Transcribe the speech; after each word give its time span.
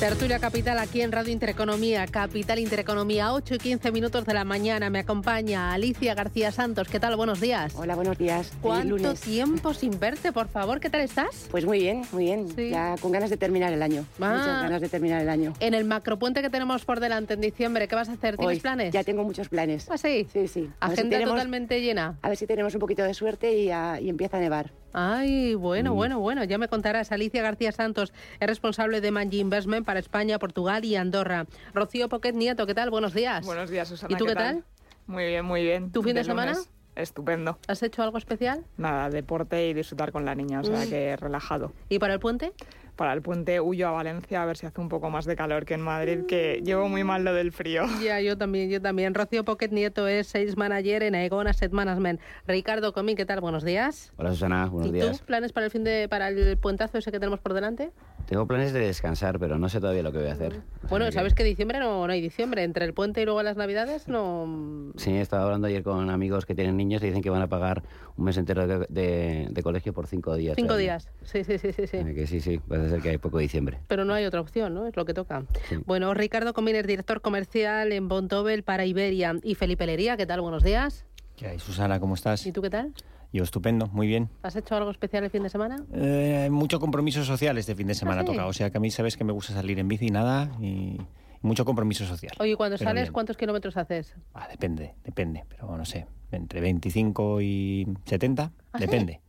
Tertulia 0.00 0.38
Capital 0.38 0.78
aquí 0.78 1.02
en 1.02 1.12
Radio 1.12 1.30
Intereconomía, 1.30 2.06
Capital 2.06 2.58
Intereconomía, 2.58 3.34
8 3.34 3.56
y 3.56 3.58
15 3.58 3.92
minutos 3.92 4.24
de 4.24 4.32
la 4.32 4.44
mañana. 4.44 4.88
Me 4.88 5.00
acompaña 5.00 5.74
Alicia 5.74 6.14
García 6.14 6.52
Santos. 6.52 6.88
¿Qué 6.88 6.98
tal? 6.98 7.16
Buenos 7.16 7.38
días. 7.38 7.74
Hola, 7.76 7.96
buenos 7.96 8.16
días. 8.16 8.50
¿Cuánto 8.62 9.12
tiempo 9.12 9.74
sin 9.74 10.00
verte, 10.00 10.32
por 10.32 10.48
favor? 10.48 10.80
¿Qué 10.80 10.88
tal 10.88 11.02
estás? 11.02 11.48
Pues 11.50 11.66
muy 11.66 11.80
bien, 11.80 12.02
muy 12.12 12.24
bien. 12.24 12.48
Sí. 12.56 12.70
Ya 12.70 12.96
con 12.98 13.12
ganas 13.12 13.28
de 13.28 13.36
terminar 13.36 13.74
el 13.74 13.82
año. 13.82 14.06
Ah. 14.18 14.30
Muchas 14.38 14.62
ganas 14.62 14.80
de 14.80 14.88
terminar 14.88 15.20
el 15.20 15.28
año. 15.28 15.52
En 15.60 15.74
el 15.74 15.84
macropuente 15.84 16.40
que 16.40 16.48
tenemos 16.48 16.86
por 16.86 16.98
delante 16.98 17.34
en 17.34 17.42
diciembre, 17.42 17.86
¿qué 17.86 17.94
vas 17.94 18.08
a 18.08 18.12
hacer? 18.12 18.38
¿Tienes 18.38 18.56
Hoy 18.56 18.60
planes? 18.60 18.94
Ya 18.94 19.04
tengo 19.04 19.22
muchos 19.22 19.50
planes. 19.50 19.86
¿Ah, 19.90 19.98
sí? 19.98 20.26
Sí, 20.32 20.48
sí. 20.48 20.62
Si 20.62 20.70
Agenda 20.80 21.18
tenemos- 21.18 21.34
totalmente 21.34 21.78
llena. 21.82 22.16
A 22.22 22.28
ver 22.30 22.38
si 22.38 22.46
tenemos 22.46 22.72
un 22.72 22.80
poquito 22.80 23.02
de 23.02 23.12
suerte 23.12 23.54
y, 23.54 23.70
ah, 23.70 23.98
y 24.00 24.08
empieza 24.08 24.38
a 24.38 24.40
nevar. 24.40 24.72
Ay, 24.92 25.56
Mm. 25.56 25.60
bueno, 25.60 25.94
bueno, 25.94 26.18
bueno, 26.18 26.44
ya 26.44 26.58
me 26.58 26.68
contarás. 26.68 27.12
Alicia 27.12 27.42
García 27.42 27.72
Santos 27.72 28.12
es 28.40 28.46
responsable 28.48 29.00
de 29.00 29.10
Manji 29.10 29.40
Investment 29.40 29.86
para 29.86 30.00
España, 30.00 30.38
Portugal 30.38 30.84
y 30.84 30.96
Andorra. 30.96 31.46
Rocío 31.74 32.08
Poquet 32.08 32.34
Nieto, 32.34 32.66
¿qué 32.66 32.74
tal? 32.74 32.90
Buenos 32.90 33.14
días. 33.14 33.44
Buenos 33.46 33.70
días, 33.70 33.88
Susana. 33.88 34.12
¿Y 34.12 34.16
tú 34.16 34.24
qué 34.26 34.34
tal? 34.34 34.56
tal? 34.56 34.64
Muy 35.06 35.26
bien, 35.26 35.44
muy 35.44 35.62
bien. 35.62 35.90
¿Tu 35.92 36.02
fin 36.02 36.14
de 36.14 36.24
semana? 36.24 36.52
lunes. 36.52 36.70
Estupendo. 36.96 37.56
¿Has 37.68 37.82
hecho 37.84 38.02
algo 38.02 38.18
especial? 38.18 38.64
Nada, 38.76 39.08
deporte 39.10 39.68
y 39.68 39.74
disfrutar 39.74 40.10
con 40.12 40.24
la 40.24 40.34
niña, 40.34 40.60
o 40.60 40.64
sea 40.64 40.84
Mm. 40.84 40.88
que 40.90 41.16
relajado. 41.16 41.72
¿Y 41.88 41.98
para 42.00 42.14
el 42.14 42.20
puente? 42.20 42.52
Para 43.00 43.14
el 43.14 43.22
puente 43.22 43.62
huyo 43.62 43.88
a 43.88 43.92
Valencia 43.92 44.42
a 44.42 44.44
ver 44.44 44.58
si 44.58 44.66
hace 44.66 44.78
un 44.78 44.90
poco 44.90 45.08
más 45.08 45.24
de 45.24 45.34
calor 45.34 45.64
que 45.64 45.72
en 45.72 45.80
Madrid, 45.80 46.26
que 46.28 46.60
llevo 46.62 46.86
muy 46.86 47.02
mal 47.02 47.24
lo 47.24 47.32
del 47.32 47.50
frío. 47.50 47.84
Ya, 48.04 48.20
yo 48.20 48.36
también, 48.36 48.68
yo 48.68 48.82
también. 48.82 49.14
Rocío 49.14 49.42
Poquet 49.42 49.72
Nieto 49.72 50.06
es 50.06 50.26
Sales 50.26 50.58
Manager 50.58 51.02
en 51.04 51.14
Aegon 51.14 51.46
Asset 51.46 51.72
Management. 51.72 52.20
Ricardo 52.46 52.92
Comín, 52.92 53.16
¿qué 53.16 53.24
tal? 53.24 53.40
Buenos 53.40 53.64
días. 53.64 54.12
Hola 54.18 54.32
Susana, 54.32 54.66
buenos 54.66 54.90
¿Y 54.90 54.92
días. 54.92 55.18
tú? 55.18 55.24
¿Planes 55.24 55.50
para 55.54 55.64
el 55.64 55.72
fin 55.72 55.82
de, 55.82 56.10
para 56.10 56.28
el 56.28 56.58
puentazo 56.58 56.98
ese 56.98 57.10
que 57.10 57.18
tenemos 57.18 57.40
por 57.40 57.54
delante? 57.54 57.90
Tengo 58.30 58.46
planes 58.46 58.72
de 58.72 58.78
descansar, 58.78 59.40
pero 59.40 59.58
no 59.58 59.68
sé 59.68 59.80
todavía 59.80 60.04
lo 60.04 60.12
que 60.12 60.18
voy 60.18 60.28
a 60.28 60.32
hacer. 60.34 60.60
Bueno, 60.88 61.10
sabes 61.10 61.34
que 61.34 61.42
diciembre 61.42 61.80
no, 61.80 62.06
no 62.06 62.12
hay 62.12 62.20
diciembre. 62.20 62.62
Entre 62.62 62.84
el 62.84 62.94
puente 62.94 63.20
y 63.20 63.24
luego 63.24 63.42
las 63.42 63.56
navidades 63.56 64.06
no... 64.06 64.92
Sí, 64.96 65.12
estaba 65.16 65.42
hablando 65.42 65.66
ayer 65.66 65.82
con 65.82 66.08
amigos 66.10 66.46
que 66.46 66.54
tienen 66.54 66.76
niños 66.76 67.02
y 67.02 67.06
dicen 67.06 67.22
que 67.22 67.30
van 67.30 67.42
a 67.42 67.48
pagar 67.48 67.82
un 68.16 68.24
mes 68.26 68.36
entero 68.36 68.68
de, 68.68 68.86
de- 68.88 69.48
de 69.50 69.62
colegio 69.64 69.92
por 69.92 70.06
cinco 70.06 70.36
días. 70.36 70.54
Cinco 70.54 70.68
todavía. 70.68 70.98
días. 70.98 71.08
Sí, 71.24 71.42
sí, 71.42 71.58
sí, 71.58 71.72
sí. 71.72 71.88
sí. 71.88 72.04
Que 72.14 72.26
sí, 72.28 72.40
sí, 72.40 72.58
parece 72.60 72.90
ser 72.90 73.00
que 73.02 73.08
hay 73.10 73.18
poco 73.18 73.38
diciembre. 73.38 73.80
Pero 73.88 74.04
no 74.04 74.14
hay 74.14 74.24
otra 74.24 74.40
opción, 74.40 74.74
¿no? 74.74 74.86
Es 74.86 74.94
lo 74.94 75.04
que 75.04 75.12
toca. 75.12 75.42
Sí. 75.68 75.78
Bueno, 75.84 76.14
Ricardo 76.14 76.54
Comín 76.54 76.76
es 76.76 76.86
director 76.86 77.22
comercial 77.22 77.90
en 77.90 78.06
Bontobel 78.06 78.62
para 78.62 78.86
Iberia. 78.86 79.34
Y 79.42 79.56
Felipe 79.56 79.86
Lería, 79.86 80.16
¿qué 80.16 80.26
tal? 80.26 80.40
Buenos 80.40 80.62
días. 80.62 81.04
¿Qué 81.34 81.48
hay, 81.48 81.58
Susana? 81.58 81.98
¿Cómo 81.98 82.14
estás? 82.14 82.46
¿Y 82.46 82.52
tú 82.52 82.62
qué 82.62 82.70
tal? 82.70 82.92
Yo 83.32 83.44
estupendo, 83.44 83.86
muy 83.88 84.06
bien. 84.08 84.28
¿Has 84.42 84.56
hecho 84.56 84.74
algo 84.74 84.90
especial 84.90 85.22
el 85.24 85.30
fin 85.30 85.42
de 85.44 85.50
semana? 85.50 85.84
Eh, 85.92 86.48
mucho 86.50 86.80
compromiso 86.80 87.24
social 87.24 87.56
este 87.58 87.74
fin 87.76 87.86
de 87.86 87.94
semana 87.94 88.22
¿Ah, 88.22 88.24
sí? 88.24 88.32
toca. 88.32 88.46
O 88.46 88.52
sea 88.52 88.70
que 88.70 88.78
a 88.78 88.80
mí 88.80 88.90
sabes 88.90 89.16
que 89.16 89.22
me 89.24 89.32
gusta 89.32 89.52
salir 89.52 89.78
en 89.78 89.86
bici 89.86 90.06
y 90.06 90.10
nada 90.10 90.50
y 90.60 90.96
mucho 91.42 91.64
compromiso 91.64 92.04
social. 92.06 92.32
Oye, 92.40 92.56
cuando 92.56 92.76
sales, 92.76 93.04
bien. 93.04 93.12
¿cuántos 93.12 93.36
kilómetros 93.36 93.76
haces? 93.76 94.14
Ah, 94.34 94.48
depende, 94.50 94.94
depende. 95.04 95.44
Pero 95.48 95.76
no 95.76 95.84
sé, 95.84 96.06
entre 96.32 96.60
25 96.60 97.40
y 97.40 97.86
70, 98.04 98.50
¿Ah, 98.72 98.78
sí? 98.78 98.84
depende. 98.86 99.20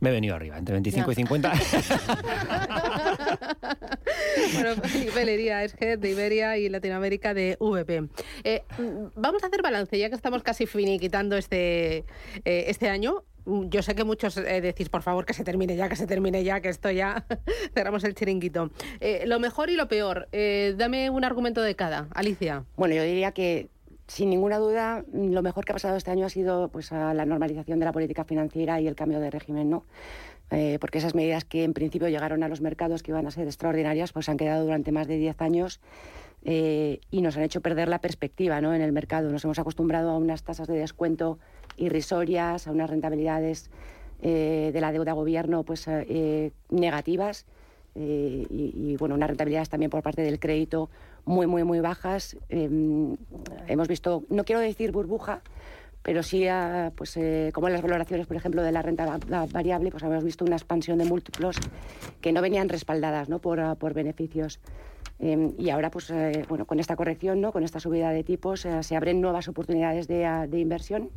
Me 0.00 0.08
he 0.10 0.12
venido 0.12 0.34
arriba, 0.34 0.56
entre 0.56 0.72
25 0.74 1.06
Ya. 1.08 1.12
y 1.12 1.14
50. 1.16 1.52
bueno, 4.54 4.74
Felipe 4.82 5.24
Lería 5.24 5.64
es 5.64 5.74
head 5.80 5.98
de 5.98 6.10
Iberia 6.10 6.56
y 6.58 6.68
Latinoamérica 6.68 7.34
de 7.34 7.56
VP. 7.60 8.08
Eh, 8.44 8.62
mm, 8.78 9.06
vamos 9.14 9.42
a 9.42 9.46
hacer 9.46 9.62
balance, 9.62 9.98
ya 9.98 10.08
que 10.08 10.14
estamos 10.14 10.42
casi 10.42 10.66
finiquitando 10.66 11.36
este, 11.36 11.98
eh, 12.44 12.64
este 12.66 12.88
año. 12.88 13.24
Mm, 13.44 13.68
Yo 13.68 13.82
sé 13.82 13.94
que 13.94 14.04
muchos 14.04 14.36
eh, 14.36 14.60
decís, 14.60 14.88
por 14.88 15.02
favor, 15.02 15.24
que 15.24 15.34
se 15.34 15.44
termine 15.44 15.76
ya, 15.76 15.88
que 15.88 15.96
se 15.96 16.06
termine 16.06 16.44
ya, 16.44 16.60
que 16.60 16.68
esto 16.68 16.90
ya 16.90 17.26
cerramos 17.74 18.04
el 18.04 18.14
chiringuito. 18.14 18.70
Lo 19.26 19.38
mejor 19.40 19.70
y 19.70 19.76
lo 19.76 19.88
peor, 19.88 20.28
dame 20.76 21.10
un 21.10 21.24
argumento 21.24 21.62
de 21.62 21.74
cada. 21.74 22.08
Alicia. 22.14 22.64
Bueno, 22.76 22.94
yo 22.94 23.02
diría 23.02 23.32
que 23.32 23.68
sin 24.06 24.30
ninguna 24.30 24.56
duda 24.56 25.04
lo 25.12 25.42
mejor 25.42 25.64
que 25.64 25.72
ha 25.72 25.74
pasado 25.74 25.96
este 25.96 26.10
año 26.10 26.24
ha 26.24 26.30
sido 26.30 26.68
pues 26.68 26.90
la 26.90 27.26
normalización 27.26 27.78
de 27.78 27.84
la 27.84 27.92
política 27.92 28.24
financiera 28.24 28.80
y 28.80 28.86
el 28.86 28.94
cambio 28.96 29.20
de 29.20 29.30
régimen, 29.30 29.68
¿no? 29.68 29.84
Eh, 30.50 30.78
porque 30.80 30.98
esas 30.98 31.14
medidas 31.14 31.44
que 31.44 31.64
en 31.64 31.74
principio 31.74 32.08
llegaron 32.08 32.42
a 32.42 32.48
los 32.48 32.60
mercados 32.60 33.02
que 33.02 33.10
iban 33.10 33.26
a 33.26 33.30
ser 33.30 33.46
extraordinarias, 33.46 34.12
pues 34.12 34.28
han 34.28 34.38
quedado 34.38 34.64
durante 34.64 34.92
más 34.92 35.06
de 35.06 35.18
10 35.18 35.40
años 35.42 35.80
eh, 36.44 37.00
y 37.10 37.20
nos 37.20 37.36
han 37.36 37.42
hecho 37.42 37.60
perder 37.60 37.88
la 37.88 38.00
perspectiva 38.00 38.60
¿no? 38.60 38.74
en 38.74 38.80
el 38.80 38.92
mercado. 38.92 39.30
Nos 39.30 39.44
hemos 39.44 39.58
acostumbrado 39.58 40.10
a 40.10 40.16
unas 40.16 40.42
tasas 40.42 40.66
de 40.66 40.78
descuento 40.78 41.38
irrisorias, 41.76 42.66
a 42.66 42.72
unas 42.72 42.88
rentabilidades 42.88 43.70
eh, 44.22 44.70
de 44.72 44.80
la 44.80 44.90
deuda 44.90 45.12
gobierno 45.12 45.64
pues, 45.64 45.86
negativas 46.70 47.46
y, 47.94 48.46
y, 48.50 48.96
bueno, 48.96 49.16
unas 49.16 49.28
rentabilidades 49.28 49.68
también 49.68 49.90
por 49.90 50.02
parte 50.02 50.22
del 50.22 50.38
crédito 50.38 50.88
muy, 51.28 51.46
muy, 51.46 51.62
muy 51.62 51.80
bajas. 51.80 52.36
Eh, 52.48 52.68
hemos 53.68 53.88
visto, 53.88 54.24
no 54.30 54.44
quiero 54.44 54.60
decir 54.60 54.90
burbuja, 54.90 55.42
pero 56.08 56.22
sí, 56.22 56.48
ah, 56.48 56.90
pues, 56.96 57.18
eh, 57.18 57.50
como 57.52 57.66
en 57.66 57.74
las 57.74 57.82
valoraciones, 57.82 58.26
por 58.26 58.34
ejemplo, 58.34 58.62
de 58.62 58.72
la 58.72 58.80
renta 58.80 59.04
va- 59.04 59.18
va- 59.30 59.44
variable, 59.44 59.90
pues 59.90 60.02
hemos 60.02 60.24
visto 60.24 60.42
una 60.42 60.56
expansión 60.56 60.96
de 60.96 61.04
múltiplos 61.04 61.56
que 62.22 62.32
no 62.32 62.40
venían 62.40 62.70
respaldadas 62.70 63.28
¿no? 63.28 63.40
por, 63.40 63.60
ah, 63.60 63.74
por 63.74 63.92
beneficios. 63.92 64.58
Eh, 65.20 65.52
y 65.58 65.68
ahora, 65.68 65.90
pues, 65.90 66.08
eh, 66.08 66.46
bueno, 66.48 66.64
con 66.64 66.80
esta 66.80 66.96
corrección, 66.96 67.42
¿no? 67.42 67.52
con 67.52 67.62
esta 67.62 67.78
subida 67.78 68.08
de 68.08 68.24
tipos, 68.24 68.64
eh, 68.64 68.82
se 68.84 68.96
abren 68.96 69.20
nuevas 69.20 69.48
oportunidades 69.48 70.08
de, 70.08 70.24
ah, 70.24 70.46
de 70.46 70.58
inversión. 70.58 71.10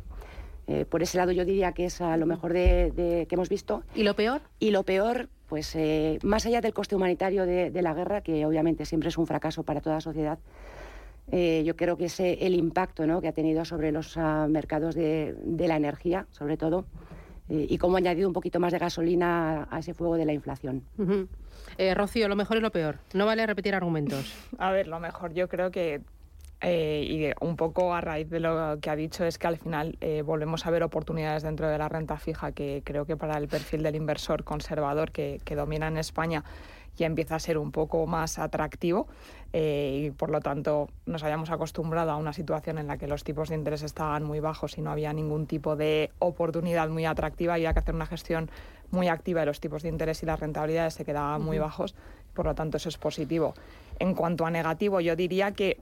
Por 0.90 1.02
ese 1.02 1.16
lado, 1.16 1.32
yo 1.32 1.44
diría 1.46 1.72
que 1.72 1.86
es 1.86 2.00
ah, 2.02 2.16
lo 2.18 2.26
mejor 2.26 2.52
de, 2.52 2.92
de- 2.92 3.26
que 3.26 3.34
hemos 3.34 3.48
visto. 3.48 3.82
¿Y 3.94 4.02
lo 4.02 4.14
peor? 4.14 4.42
Y 4.58 4.72
lo 4.72 4.82
peor, 4.82 5.30
pues 5.48 5.74
más 6.22 6.44
allá 6.44 6.60
del 6.60 6.74
coste 6.74 6.96
humanitario 6.96 7.46
de, 7.46 7.70
de 7.70 7.82
la 7.82 7.94
guerra, 7.94 8.20
que 8.20 8.44
obviamente 8.44 8.84
siempre 8.84 9.08
es 9.08 9.16
un 9.16 9.26
fracaso 9.26 9.62
para 9.62 9.80
toda 9.80 10.02
sociedad, 10.02 10.38
eh, 11.30 11.62
yo 11.64 11.76
creo 11.76 11.96
que 11.96 12.06
es 12.06 12.20
el 12.20 12.54
impacto 12.54 13.06
¿no? 13.06 13.20
que 13.20 13.28
ha 13.28 13.32
tenido 13.32 13.64
sobre 13.64 13.92
los 13.92 14.16
ah, 14.16 14.46
mercados 14.48 14.94
de, 14.94 15.34
de 15.44 15.68
la 15.68 15.76
energía, 15.76 16.26
sobre 16.30 16.56
todo, 16.56 16.84
eh, 17.48 17.66
y 17.68 17.78
cómo 17.78 17.96
ha 17.96 17.98
añadido 17.98 18.28
un 18.28 18.34
poquito 18.34 18.60
más 18.60 18.72
de 18.72 18.78
gasolina 18.78 19.62
a, 19.62 19.76
a 19.76 19.78
ese 19.78 19.94
fuego 19.94 20.16
de 20.16 20.24
la 20.24 20.32
inflación. 20.32 20.82
Ujú. 20.98 21.28
Eh, 21.78 21.94
Rocío, 21.94 22.28
lo 22.28 22.36
mejor 22.36 22.56
y 22.56 22.60
lo 22.60 22.70
peor. 22.70 22.98
No 23.14 23.26
vale 23.26 23.46
repetir 23.46 23.74
argumentos. 23.74 24.34
A 24.58 24.70
ver, 24.72 24.88
lo 24.88 25.00
mejor 25.00 25.32
yo 25.32 25.48
creo 25.48 25.70
que, 25.70 26.00
eh, 26.60 27.06
y 27.08 27.44
un 27.44 27.56
poco 27.56 27.94
a 27.94 28.00
raíz 28.00 28.28
de 28.30 28.40
lo 28.40 28.78
que 28.80 28.90
ha 28.90 28.96
dicho, 28.96 29.24
es 29.24 29.38
que 29.38 29.46
al 29.46 29.58
final 29.58 29.96
eh, 30.00 30.22
volvemos 30.22 30.66
a 30.66 30.70
ver 30.70 30.82
oportunidades 30.82 31.42
dentro 31.42 31.68
de 31.68 31.78
la 31.78 31.88
renta 31.88 32.18
fija 32.18 32.52
que 32.52 32.82
creo 32.84 33.04
que 33.04 33.16
para 33.16 33.36
el 33.38 33.48
perfil 33.48 33.82
del 33.82 33.96
inversor 33.96 34.44
conservador 34.44 35.10
que, 35.10 35.40
que 35.44 35.56
domina 35.56 35.88
en 35.88 35.96
España 35.96 36.44
ya 36.96 37.06
empieza 37.06 37.36
a 37.36 37.38
ser 37.38 37.58
un 37.58 37.72
poco 37.72 38.06
más 38.06 38.38
atractivo 38.38 39.06
eh, 39.52 40.06
y 40.06 40.10
por 40.10 40.30
lo 40.30 40.40
tanto 40.40 40.88
nos 41.06 41.22
habíamos 41.22 41.50
acostumbrado 41.50 42.10
a 42.10 42.16
una 42.16 42.32
situación 42.32 42.78
en 42.78 42.86
la 42.86 42.96
que 42.98 43.06
los 43.06 43.24
tipos 43.24 43.48
de 43.48 43.54
interés 43.54 43.82
estaban 43.82 44.24
muy 44.24 44.40
bajos 44.40 44.78
y 44.78 44.82
no 44.82 44.90
había 44.90 45.12
ningún 45.12 45.46
tipo 45.46 45.76
de 45.76 46.10
oportunidad 46.18 46.88
muy 46.88 47.04
atractiva 47.04 47.58
y 47.58 47.62
había 47.62 47.72
que 47.72 47.80
hacer 47.80 47.94
una 47.94 48.06
gestión 48.06 48.50
muy 48.90 49.08
activa 49.08 49.40
de 49.40 49.46
los 49.46 49.60
tipos 49.60 49.82
de 49.82 49.88
interés 49.88 50.22
y 50.22 50.26
las 50.26 50.38
rentabilidades 50.38 50.94
se 50.94 51.04
quedaban 51.04 51.42
muy 51.42 51.58
bajos, 51.58 51.94
por 52.34 52.46
lo 52.46 52.54
tanto 52.54 52.76
eso 52.76 52.88
es 52.88 52.98
positivo. 52.98 53.54
En 53.98 54.14
cuanto 54.14 54.44
a 54.44 54.50
negativo, 54.50 55.00
yo 55.00 55.16
diría 55.16 55.52
que 55.52 55.78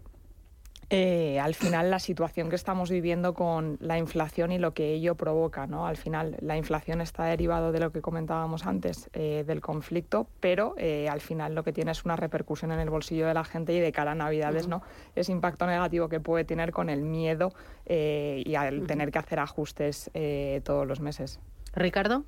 eh, 0.93 1.39
al 1.39 1.55
final 1.55 1.89
la 1.89 2.01
situación 2.01 2.51
que 2.51 2.57
estamos 2.57 2.91
viviendo 2.91 3.33
con 3.33 3.79
la 3.81 3.97
inflación 3.97 4.51
y 4.51 4.59
lo 4.59 4.75
que 4.75 4.93
ello 4.93 5.15
provoca, 5.15 5.69
¿no? 5.69 5.87
Al 5.87 5.97
final 5.97 6.37
la 6.41 6.57
inflación 6.57 7.01
está 7.01 7.25
derivado 7.27 7.71
de 7.71 7.79
lo 7.79 7.93
que 7.93 8.01
comentábamos 8.01 8.67
antes, 8.67 9.09
eh, 9.13 9.45
del 9.47 9.61
conflicto, 9.61 10.27
pero 10.41 10.75
eh, 10.79 11.09
al 11.09 11.21
final 11.21 11.55
lo 11.55 11.63
que 11.63 11.73
tiene 11.73 11.93
es 11.93 12.05
una 12.05 12.17
repercusión 12.17 12.73
en 12.73 12.81
el 12.81 12.91
bolsillo 12.91 13.29
de 13.29 13.35
la 13.35 13.45
gente 13.45 13.73
y 13.73 13.79
de 13.79 13.93
cara 13.93 14.13
a 14.13 14.15
Navidades, 14.17 14.67
¿no? 14.67 14.83
Ese 15.15 15.31
impacto 15.31 15.65
negativo 15.67 16.09
que 16.09 16.19
puede 16.19 16.45
tener 16.45 16.73
con 16.73 16.91
el 16.91 17.03
miedo 17.03 17.53
y 17.87 18.55
al 18.55 18.87
tener 18.87 19.11
que 19.11 19.19
hacer 19.19 19.39
ajustes 19.41 20.11
todos 20.65 20.87
los 20.87 21.01
meses. 21.01 21.41
Ricardo. 21.73 22.25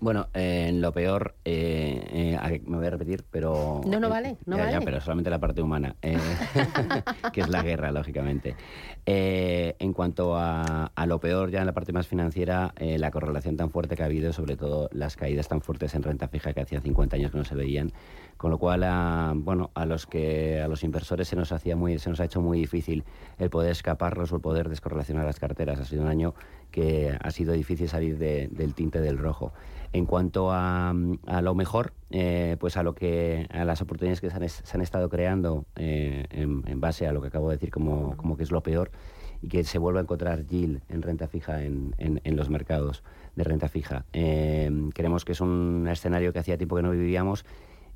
Bueno, 0.00 0.28
eh, 0.34 0.66
en 0.68 0.80
lo 0.80 0.92
peor, 0.92 1.34
eh, 1.44 2.36
eh, 2.42 2.62
me 2.66 2.76
voy 2.76 2.86
a 2.86 2.90
repetir, 2.90 3.24
pero... 3.30 3.80
No, 3.86 4.00
no 4.00 4.08
eh, 4.08 4.10
vale, 4.10 4.36
no 4.44 4.56
ya, 4.56 4.66
ya, 4.66 4.72
vale. 4.72 4.84
pero 4.84 5.00
solamente 5.00 5.30
la 5.30 5.38
parte 5.38 5.62
humana, 5.62 5.96
eh, 6.02 6.18
que 7.32 7.40
es 7.40 7.48
la 7.48 7.62
guerra, 7.62 7.90
lógicamente. 7.90 8.54
Eh, 9.06 9.76
en 9.78 9.92
cuanto 9.92 10.36
a, 10.36 10.92
a 10.94 11.06
lo 11.06 11.20
peor, 11.20 11.50
ya 11.50 11.60
en 11.60 11.66
la 11.66 11.72
parte 11.72 11.92
más 11.92 12.06
financiera, 12.06 12.74
la 12.78 13.10
correlación 13.10 13.56
tan 13.56 13.70
fuerte 13.70 13.96
que 13.96 14.02
ha 14.02 14.06
habido, 14.06 14.32
sobre 14.32 14.56
todo 14.56 14.88
las 14.92 15.16
caídas 15.16 15.48
tan 15.48 15.60
fuertes 15.60 15.94
en 15.94 16.02
renta 16.02 16.28
fija 16.28 16.52
que 16.52 16.60
hacía 16.60 16.80
50 16.80 17.16
años 17.16 17.30
que 17.30 17.38
no 17.38 17.44
se 17.44 17.54
veían, 17.54 17.92
con 18.36 18.50
lo 18.50 18.58
cual, 18.58 18.82
a, 18.84 19.32
bueno, 19.34 19.70
a 19.74 19.86
los 19.86 20.06
que 20.06 20.60
a 20.60 20.68
los 20.68 20.82
inversores 20.84 21.28
se 21.28 21.36
nos 21.36 21.52
hacía 21.52 21.76
muy, 21.76 21.98
se 21.98 22.10
nos 22.10 22.20
ha 22.20 22.24
hecho 22.24 22.40
muy 22.40 22.58
difícil 22.58 23.04
el 23.38 23.48
poder 23.48 23.72
escaparlos 23.72 24.32
o 24.32 24.36
el 24.36 24.42
poder 24.42 24.68
descorrelacionar 24.68 25.24
las 25.24 25.38
carteras. 25.38 25.80
Ha 25.80 25.84
sido 25.84 26.02
un 26.02 26.08
año 26.08 26.34
que 26.74 27.16
ha 27.20 27.30
sido 27.30 27.52
difícil 27.52 27.88
salir 27.88 28.18
de- 28.18 28.48
del 28.50 28.74
tinte 28.74 29.00
del 29.00 29.16
rojo. 29.16 29.52
En 29.92 30.06
cuanto 30.06 30.50
a, 30.50 30.90
a 30.90 31.40
lo 31.40 31.54
mejor, 31.54 31.92
eh, 32.10 32.56
pues 32.58 32.76
a 32.76 32.82
lo 32.82 32.96
que 32.96 33.46
a 33.50 33.64
las 33.64 33.80
oportunidades 33.80 34.20
que 34.20 34.28
se 34.28 34.74
han, 34.76 34.82
estado 34.82 35.08
creando 35.08 35.66
eh, 35.76 36.26
en, 36.30 36.64
en 36.66 36.80
base 36.80 37.06
a 37.06 37.12
lo 37.12 37.20
que 37.22 37.28
acabo 37.28 37.48
de 37.48 37.56
decir 37.56 37.70
como, 37.70 38.16
como 38.16 38.36
que 38.36 38.42
es 38.42 38.50
lo 38.50 38.60
peor, 38.64 38.90
y 39.40 39.46
que 39.46 39.62
se 39.62 39.78
vuelva 39.78 40.00
a 40.00 40.02
encontrar 40.02 40.46
yield 40.46 40.82
en 40.88 41.02
renta 41.02 41.28
fija 41.28 41.62
en, 41.62 41.94
en, 41.98 42.36
los 42.36 42.50
mercados 42.50 43.04
de 43.36 43.44
renta 43.44 43.68
fija. 43.68 44.04
Eh, 44.12 44.68
creemos 44.94 45.24
que 45.24 45.30
es 45.32 45.40
un 45.40 45.86
escenario 45.88 46.32
que 46.32 46.40
hacía 46.40 46.56
tiempo 46.58 46.74
que 46.74 46.82
no 46.82 46.90
vivíamos 46.90 47.44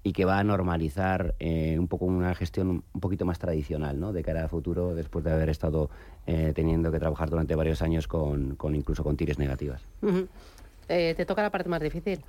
y 0.02 0.12
que 0.12 0.24
va 0.24 0.38
a 0.38 0.44
normalizar 0.44 1.34
eh, 1.38 1.76
un 1.78 1.88
poco 1.88 2.04
una 2.04 2.34
gestión 2.34 2.84
un 2.92 3.00
poquito 3.00 3.24
más 3.24 3.38
tradicional 3.38 3.98
¿no? 3.98 4.12
de 4.12 4.22
cara 4.22 4.42
al 4.42 4.48
futuro 4.48 4.94
después 4.94 5.24
de 5.24 5.32
haber 5.32 5.48
estado 5.48 5.90
eh, 6.26 6.52
teniendo 6.54 6.90
que 6.92 6.98
trabajar 6.98 7.30
durante 7.30 7.54
varios 7.54 7.82
años 7.82 8.06
con, 8.06 8.56
con 8.56 8.74
incluso 8.74 9.02
con 9.02 9.16
tires 9.16 9.38
negativas. 9.38 9.82
Eh, 10.88 11.14
te 11.16 11.26
toca 11.26 11.42
la 11.42 11.50
parte 11.50 11.68
más 11.68 11.80
difícil. 11.80 12.20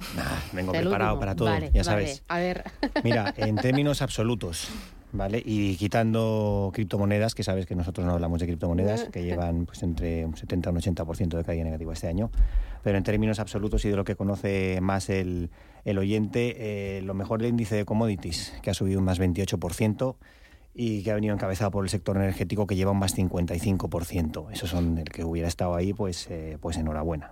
vengo 0.52 0.72
preparado 0.72 1.20
para 1.20 1.36
todo, 1.36 1.50
ya 1.74 1.84
sabes. 1.84 2.24
A 2.28 2.40
ver. 2.40 2.66
Mira, 3.04 3.34
en 3.38 3.56
términos 3.56 4.02
absolutos, 4.02 4.70
¿vale? 5.14 5.42
Y 5.46 5.78
quitando 5.78 6.72
criptomonedas, 6.74 7.36
que 7.36 7.44
sabes 7.44 7.66
que 7.66 7.76
nosotros 7.76 8.06
no 8.06 8.14
hablamos 8.14 8.42
de 8.42 8.48
criptomonedas, 8.48 9.06
que 9.06 9.24
llevan 9.24 9.66
pues 9.66 9.82
entre 9.84 10.26
un 10.26 10.36
70 10.36 10.70
y 10.70 10.74
un 10.74 10.80
80% 10.80 11.38
de 11.38 11.44
caída 11.44 11.64
negativa 11.64 11.94
este 11.94 12.08
año, 12.08 12.32
pero 12.84 12.98
en 12.98 13.04
términos 13.04 13.40
absolutos 13.40 13.84
y 13.86 13.90
de 13.90 13.96
lo 13.96 14.04
que 14.04 14.16
conoce 14.16 14.80
más 14.82 15.10
el, 15.10 15.50
el 15.86 15.98
oyente, 15.98 16.98
eh, 16.98 17.02
lo 17.02 17.14
mejor 17.14 17.42
el 17.42 17.50
índice 17.50 17.76
de 17.76 17.86
commodities, 17.86 18.54
que 18.62 18.70
ha 18.70 18.74
subido 18.74 19.00
un 19.00 19.06
más 19.06 19.20
28%, 19.20 20.16
y 20.74 21.04
que 21.04 21.12
ha 21.12 21.16
venido 21.16 21.34
encabezado 21.34 21.72
por 21.72 21.84
el 21.84 21.90
sector 21.90 22.16
energético 22.16 22.66
que 22.66 22.76
lleva 22.76 22.92
un 22.92 23.00
más 23.00 23.18
55%. 23.18 24.52
Esos 24.52 24.70
son 24.70 24.98
el 25.00 25.10
que 25.10 25.26
hubiera 25.26 25.48
estado 25.48 25.76
ahí, 25.76 25.94
pues, 25.94 26.28
eh, 26.30 26.58
pues 26.62 26.78
enhorabuena. 26.78 27.32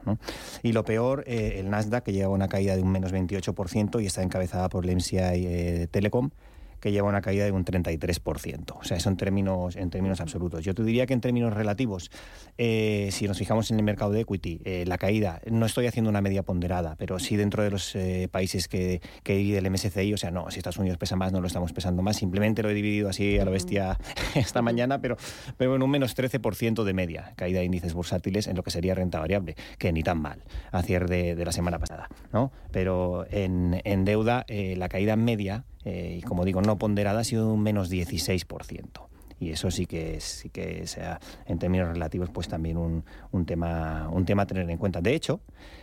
Y 0.63 0.73
lo 0.73 0.83
peor, 0.83 1.23
eh, 1.27 1.55
el 1.57 1.69
Nasdaq, 1.69 2.03
que 2.03 2.13
lleva 2.13 2.29
una 2.29 2.49
caída 2.49 2.75
de 2.75 2.81
un 2.81 2.91
menos 2.91 3.13
28% 3.13 4.01
y 4.01 4.05
está 4.05 4.23
encabezada 4.23 4.67
por 4.69 4.85
el 4.85 4.91
MCI 4.91 5.87
Telecom, 5.91 6.31
que 6.79 6.91
lleva 6.91 7.07
una 7.07 7.21
caída 7.21 7.45
de 7.45 7.51
un 7.51 7.65
33%. 7.65 8.77
O 8.79 8.83
sea, 8.83 8.97
eso 8.97 9.09
en 9.09 9.17
términos, 9.17 9.75
en 9.75 9.89
términos 9.89 10.21
absolutos. 10.21 10.63
Yo 10.63 10.73
te 10.73 10.83
diría 10.83 11.05
que 11.05 11.13
en 11.13 11.21
términos 11.21 11.53
relativos, 11.53 12.11
eh, 12.57 13.09
si 13.11 13.27
nos 13.27 13.37
fijamos 13.37 13.71
en 13.71 13.77
el 13.77 13.83
mercado 13.83 14.11
de 14.11 14.21
equity, 14.21 14.61
eh, 14.65 14.83
la 14.87 14.97
caída, 14.97 15.41
no 15.49 15.65
estoy 15.65 15.87
haciendo 15.87 16.09
una 16.09 16.21
media 16.21 16.43
ponderada, 16.43 16.95
pero 16.97 17.19
sí 17.19 17.35
dentro 17.35 17.63
de 17.63 17.71
los 17.71 17.95
eh, 17.95 18.27
países 18.31 18.67
que, 18.67 19.01
que 19.23 19.35
divide 19.35 19.59
el 19.59 19.69
MSCI, 19.69 20.13
o 20.13 20.17
sea, 20.17 20.31
no, 20.31 20.49
si 20.51 20.59
Estados 20.59 20.77
Unidos 20.77 20.97
pesa 20.97 21.15
más, 21.15 21.31
no 21.31 21.41
lo 21.41 21.47
estamos 21.47 21.73
pesando 21.73 22.01
más, 22.01 22.17
simplemente 22.17 22.63
lo 22.63 22.69
he 22.69 22.73
dividido 22.73 23.09
así 23.09 23.37
a 23.39 23.45
la 23.45 23.51
bestia 23.51 23.97
esta 24.35 24.61
mañana, 24.61 25.01
pero, 25.01 25.17
pero 25.57 25.75
en 25.75 25.83
un 25.83 25.89
menos 25.89 26.15
13% 26.15 26.83
de 26.83 26.93
media, 26.93 27.33
caída 27.35 27.59
de 27.59 27.65
índices 27.65 27.93
bursátiles 27.93 28.47
en 28.47 28.55
lo 28.55 28.63
que 28.63 28.71
sería 28.71 28.95
renta 28.95 29.19
variable, 29.19 29.55
que 29.77 29.91
ni 29.91 30.03
tan 30.03 30.21
mal, 30.21 30.43
a 30.71 30.83
cierre 30.83 31.07
de, 31.07 31.35
de 31.35 31.45
la 31.45 31.51
semana 31.51 31.79
pasada, 31.79 32.09
¿no? 32.31 32.51
Pero 32.71 33.25
en, 33.29 33.81
en 33.83 34.05
deuda, 34.05 34.45
la 34.47 34.89
caída 34.89 35.15
media 35.15 35.65
eh, 35.89 36.17
y 36.19 36.21
como 36.21 36.43
digo, 36.43 36.61
no 36.61 36.77
ponderada 36.77 37.21
ha 37.21 37.23
sido 37.23 37.53
un 37.53 37.63
menos 37.63 37.89
16% 37.89 39.07
y 39.39 39.51
eso 39.51 39.71
sí 39.71 39.85
que 39.85 40.19
sí 40.19 40.49
que 40.49 40.85
sea 40.85 41.21
en 41.45 41.59
términos 41.59 41.87
relativos 41.87 42.29
pues 42.29 42.49
también 42.49 42.75
un, 42.75 43.05
un, 43.31 43.45
tema 43.45 44.09
un 44.11 44.25
tema 44.25 44.43
a 44.43 44.45
tener 44.47 44.69
en 44.69 44.77
cuenta. 44.77 44.99
De 44.99 45.15
hecho 45.15 45.39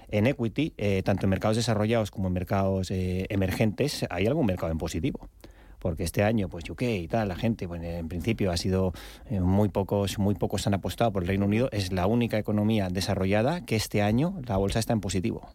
en 0.09 0.27
equity 0.27 0.75
eh, 0.77 1.03
tanto 1.03 1.25
en 1.25 1.31
mercados 1.31 1.57
desarrollados 1.57 2.11
como 2.11 2.29
en 2.29 2.35
mercados 2.35 2.91
eh, 2.91 3.25
emergentes 3.31 4.05
hay 4.11 4.27
algún 4.27 4.45
mercado 4.45 4.73
en 4.73 4.79
positivo. 4.79 5.31
Porque 5.79 6.03
este 6.03 6.23
año 6.23 6.51
pues 6.51 6.69
UK 6.69 6.83
y 6.83 7.09
tal 7.09 7.29
la 7.29 7.37
gente 7.37 7.67
bueno, 7.67 7.85
en 7.85 8.09
principio 8.09 8.51
ha 8.51 8.59
sido 8.59 8.93
muy 9.31 9.71
pocos 9.71 10.19
muy 10.19 10.35
pocos 10.35 10.67
han 10.67 10.75
apostado 10.75 11.13
por 11.13 11.23
el 11.23 11.29
Reino 11.29 11.47
Unido. 11.47 11.71
Es 11.73 11.93
la 11.93 12.07
única 12.07 12.37
economía 12.37 12.89
desarrollada 12.91 13.65
que 13.65 13.77
este 13.77 14.03
año 14.03 14.35
la 14.47 14.59
bolsa 14.59 14.81
está 14.81 14.93
en 14.93 15.01
positivo. 15.01 15.49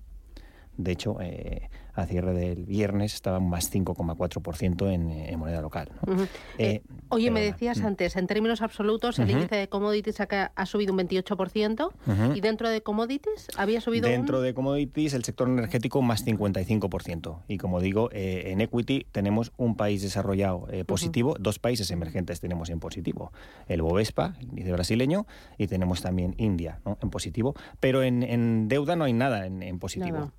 De 0.79 0.93
hecho, 0.93 1.17
eh, 1.19 1.69
a 1.99 2.05
cierre 2.05 2.33
del 2.33 2.65
viernes 2.65 3.13
estaba 3.13 3.39
más 3.39 3.71
5,4% 3.73 4.91
en, 4.91 5.09
en 5.09 5.39
moneda 5.39 5.61
local. 5.61 5.89
Eh, 6.07 6.27
eh, 6.57 6.81
oye, 7.09 7.31
me 7.31 7.41
decías 7.41 7.79
mm. 7.79 7.85
antes, 7.85 8.15
en 8.15 8.27
términos 8.27 8.61
absolutos, 8.61 9.19
el 9.19 9.29
índice 9.29 9.55
de 9.55 9.69
commodities 9.69 10.19
ha, 10.21 10.51
ha 10.55 10.65
subido 10.65 10.93
un 10.93 10.99
28% 10.99 11.91
y 12.35 12.41
dentro 12.41 12.69
de 12.69 12.81
commodities 12.81 13.47
había 13.57 13.81
subido 13.81 14.09
Dentro 14.09 14.41
de 14.41 14.53
commodities, 14.53 15.13
el 15.13 15.23
sector 15.23 15.47
energético 15.47 16.01
más 16.01 16.25
55%. 16.25 17.43
Y 17.47 17.57
como 17.57 17.79
digo, 17.79 18.09
en 18.11 18.61
equity 18.61 19.05
tenemos 19.11 19.51
un 19.57 19.75
país 19.75 20.01
desarrollado 20.01 20.67
positivo, 20.85 21.35
dos 21.39 21.59
países 21.59 21.91
emergentes 21.91 22.39
tenemos 22.39 22.69
en 22.69 22.79
positivo. 22.79 23.31
El 23.67 23.81
Bovespa, 23.81 24.35
el 24.39 24.49
índice 24.49 24.71
brasileño, 24.71 25.25
y 25.57 25.67
tenemos 25.67 26.01
también 26.01 26.35
India 26.37 26.79
en 27.01 27.09
positivo. 27.09 27.55
Pero 27.79 28.03
en, 28.03 28.67
deuda 28.67 28.95
no 28.95 29.05
hay 29.05 29.13
nada 29.13 29.45
en, 29.45 29.79
positivo. 29.79 30.31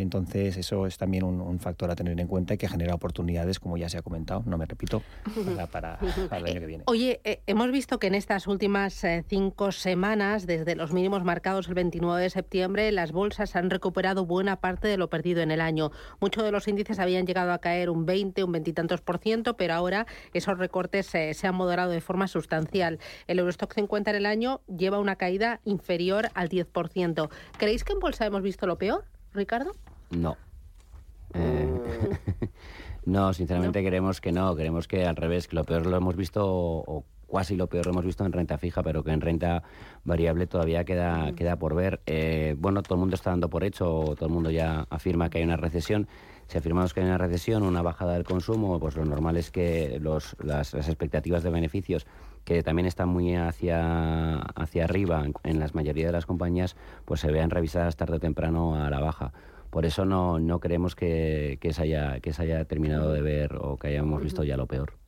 Entonces, 0.00 0.56
eso 0.56 0.86
es 0.86 0.96
también 0.96 1.24
un, 1.24 1.58
factor 1.60 1.90
a 1.90 1.94
tener 1.94 2.18
en 2.18 2.26
cuenta 2.26 2.54
y 2.54 2.58
que 2.58 2.68
genera 2.68 2.94
oportunidades, 2.94 3.60
como 3.60 3.76
ya 3.76 3.88
se 3.88 3.98
ha 3.98 4.02
comentado, 4.02 4.42
no 4.46 4.58
me 4.58 4.66
repito, 4.66 5.02
para, 5.70 5.98
el 6.00 6.46
año 6.46 6.60
que 6.60 6.66
viene. 6.66 6.84
Oye, 6.86 7.20
eh, 7.24 7.42
hemos 7.46 7.70
visto 7.70 7.98
que 7.98 8.06
en 8.06 8.14
estas 8.14 8.46
últimas 8.46 9.04
eh, 9.04 9.24
cinco 9.28 9.70
semanas, 9.70 10.46
desde 10.46 10.74
los 10.74 10.92
mínimos 10.92 11.24
marcados 11.24 11.68
el 11.68 11.74
29 11.74 12.22
de 12.22 12.30
septiembre, 12.30 12.90
las 12.90 13.12
bolsas 13.12 13.54
han 13.54 13.70
recuperado 13.70 14.26
buena 14.26 14.56
parte 14.56 14.88
de 14.88 14.96
lo 14.96 15.10
perdido 15.10 15.42
en 15.42 15.50
el 15.50 15.60
año. 15.60 15.90
Muchos 16.20 16.42
de 16.44 16.52
los 16.52 16.66
índices 16.68 16.98
habían 16.98 17.26
llegado 17.26 17.52
a 17.52 17.58
caer 17.58 17.90
un 17.90 18.06
20, 18.06 18.44
un 18.44 18.52
veintitantos 18.52 19.00
por 19.00 19.18
ciento, 19.18 19.56
pero 19.56 19.74
ahora 19.74 20.06
esos 20.32 20.58
recortes 20.58 21.14
eh, 21.14 21.34
se 21.34 21.46
han 21.46 21.54
moderado 21.54 21.90
de 21.90 22.00
forma 22.00 22.28
sustancial. 22.28 22.98
El 23.26 23.38
Eurostock 23.38 23.74
50 23.74 24.10
en 24.10 24.16
el 24.16 24.26
año 24.26 24.60
lleva 24.66 24.98
una 24.98 25.16
caída 25.16 25.60
inferior 25.64 26.28
al 26.34 26.48
10%. 26.48 27.28
¿Creéis 27.58 27.84
que 27.84 27.92
en 27.92 28.00
bolsa 28.00 28.26
hemos 28.26 28.42
visto 28.42 28.66
lo 28.66 28.78
peor? 28.78 29.04
Ricardo? 29.34 29.72
No. 30.10 30.36
Eh, 31.34 31.68
no, 33.06 33.32
sinceramente 33.32 33.82
queremos 33.82 34.20
que 34.20 34.32
no, 34.32 34.54
queremos 34.54 34.86
que 34.88 35.06
al 35.06 35.16
revés, 35.16 35.48
que 35.48 35.56
lo 35.56 35.64
peor 35.64 35.86
lo 35.86 35.96
hemos 35.96 36.16
visto 36.16 36.44
o, 36.46 37.04
casi 37.32 37.56
lo 37.56 37.66
peor 37.66 37.86
lo 37.86 37.92
hemos 37.92 38.04
visto 38.04 38.24
en 38.26 38.32
renta 38.32 38.58
fija, 38.58 38.82
pero 38.82 39.02
que 39.02 39.10
en 39.10 39.20
renta 39.20 39.62
variable 40.04 40.46
todavía 40.46 40.84
queda, 40.84 41.32
queda 41.34 41.56
por 41.56 41.74
ver. 41.74 42.00
Eh, 42.06 42.54
bueno, 42.58 42.82
todo 42.82 42.96
el 42.96 43.00
mundo 43.00 43.14
está 43.14 43.30
dando 43.30 43.48
por 43.48 43.64
hecho, 43.64 44.14
todo 44.16 44.26
el 44.26 44.32
mundo 44.32 44.50
ya 44.50 44.86
afirma 44.90 45.30
que 45.30 45.38
hay 45.38 45.44
una 45.44 45.56
recesión. 45.56 46.08
Si 46.48 46.58
afirmamos 46.58 46.92
que 46.92 47.00
hay 47.00 47.06
una 47.06 47.16
recesión, 47.16 47.62
una 47.62 47.80
bajada 47.80 48.12
del 48.12 48.24
consumo, 48.24 48.78
pues 48.78 48.96
lo 48.96 49.06
normal 49.06 49.38
es 49.38 49.50
que 49.50 49.98
los, 50.00 50.36
las, 50.42 50.74
expectativas 50.74 51.42
de 51.42 51.48
beneficios, 51.48 52.06
que 52.44 52.62
también 52.62 52.86
están 52.86 53.08
muy 53.08 53.34
hacia, 53.34 54.38
hacia 54.38 54.84
arriba 54.84 55.24
en, 55.24 55.34
en 55.44 55.60
la 55.60 55.68
mayoría 55.72 56.06
de 56.06 56.12
las 56.12 56.26
compañías, 56.26 56.76
pues 57.04 57.20
se 57.20 57.30
vean 57.30 57.50
revisadas 57.50 57.96
tarde 57.96 58.16
o 58.16 58.20
temprano 58.20 58.76
a 58.76 58.90
la 58.90 59.00
baja 59.00 59.32
por 59.72 59.86
eso 59.86 60.04
no, 60.04 60.38
no 60.38 60.60
creemos 60.60 60.94
que, 60.94 61.56
que, 61.58 61.72
se 61.72 61.84
haya, 61.84 62.20
que 62.20 62.34
se 62.34 62.42
haya 62.42 62.66
terminado 62.66 63.10
de 63.10 63.22
ver 63.22 63.56
o 63.58 63.78
que 63.78 63.88
hayamos 63.88 64.22
visto 64.22 64.44
ya 64.44 64.58
lo 64.58 64.66
peor. 64.66 64.98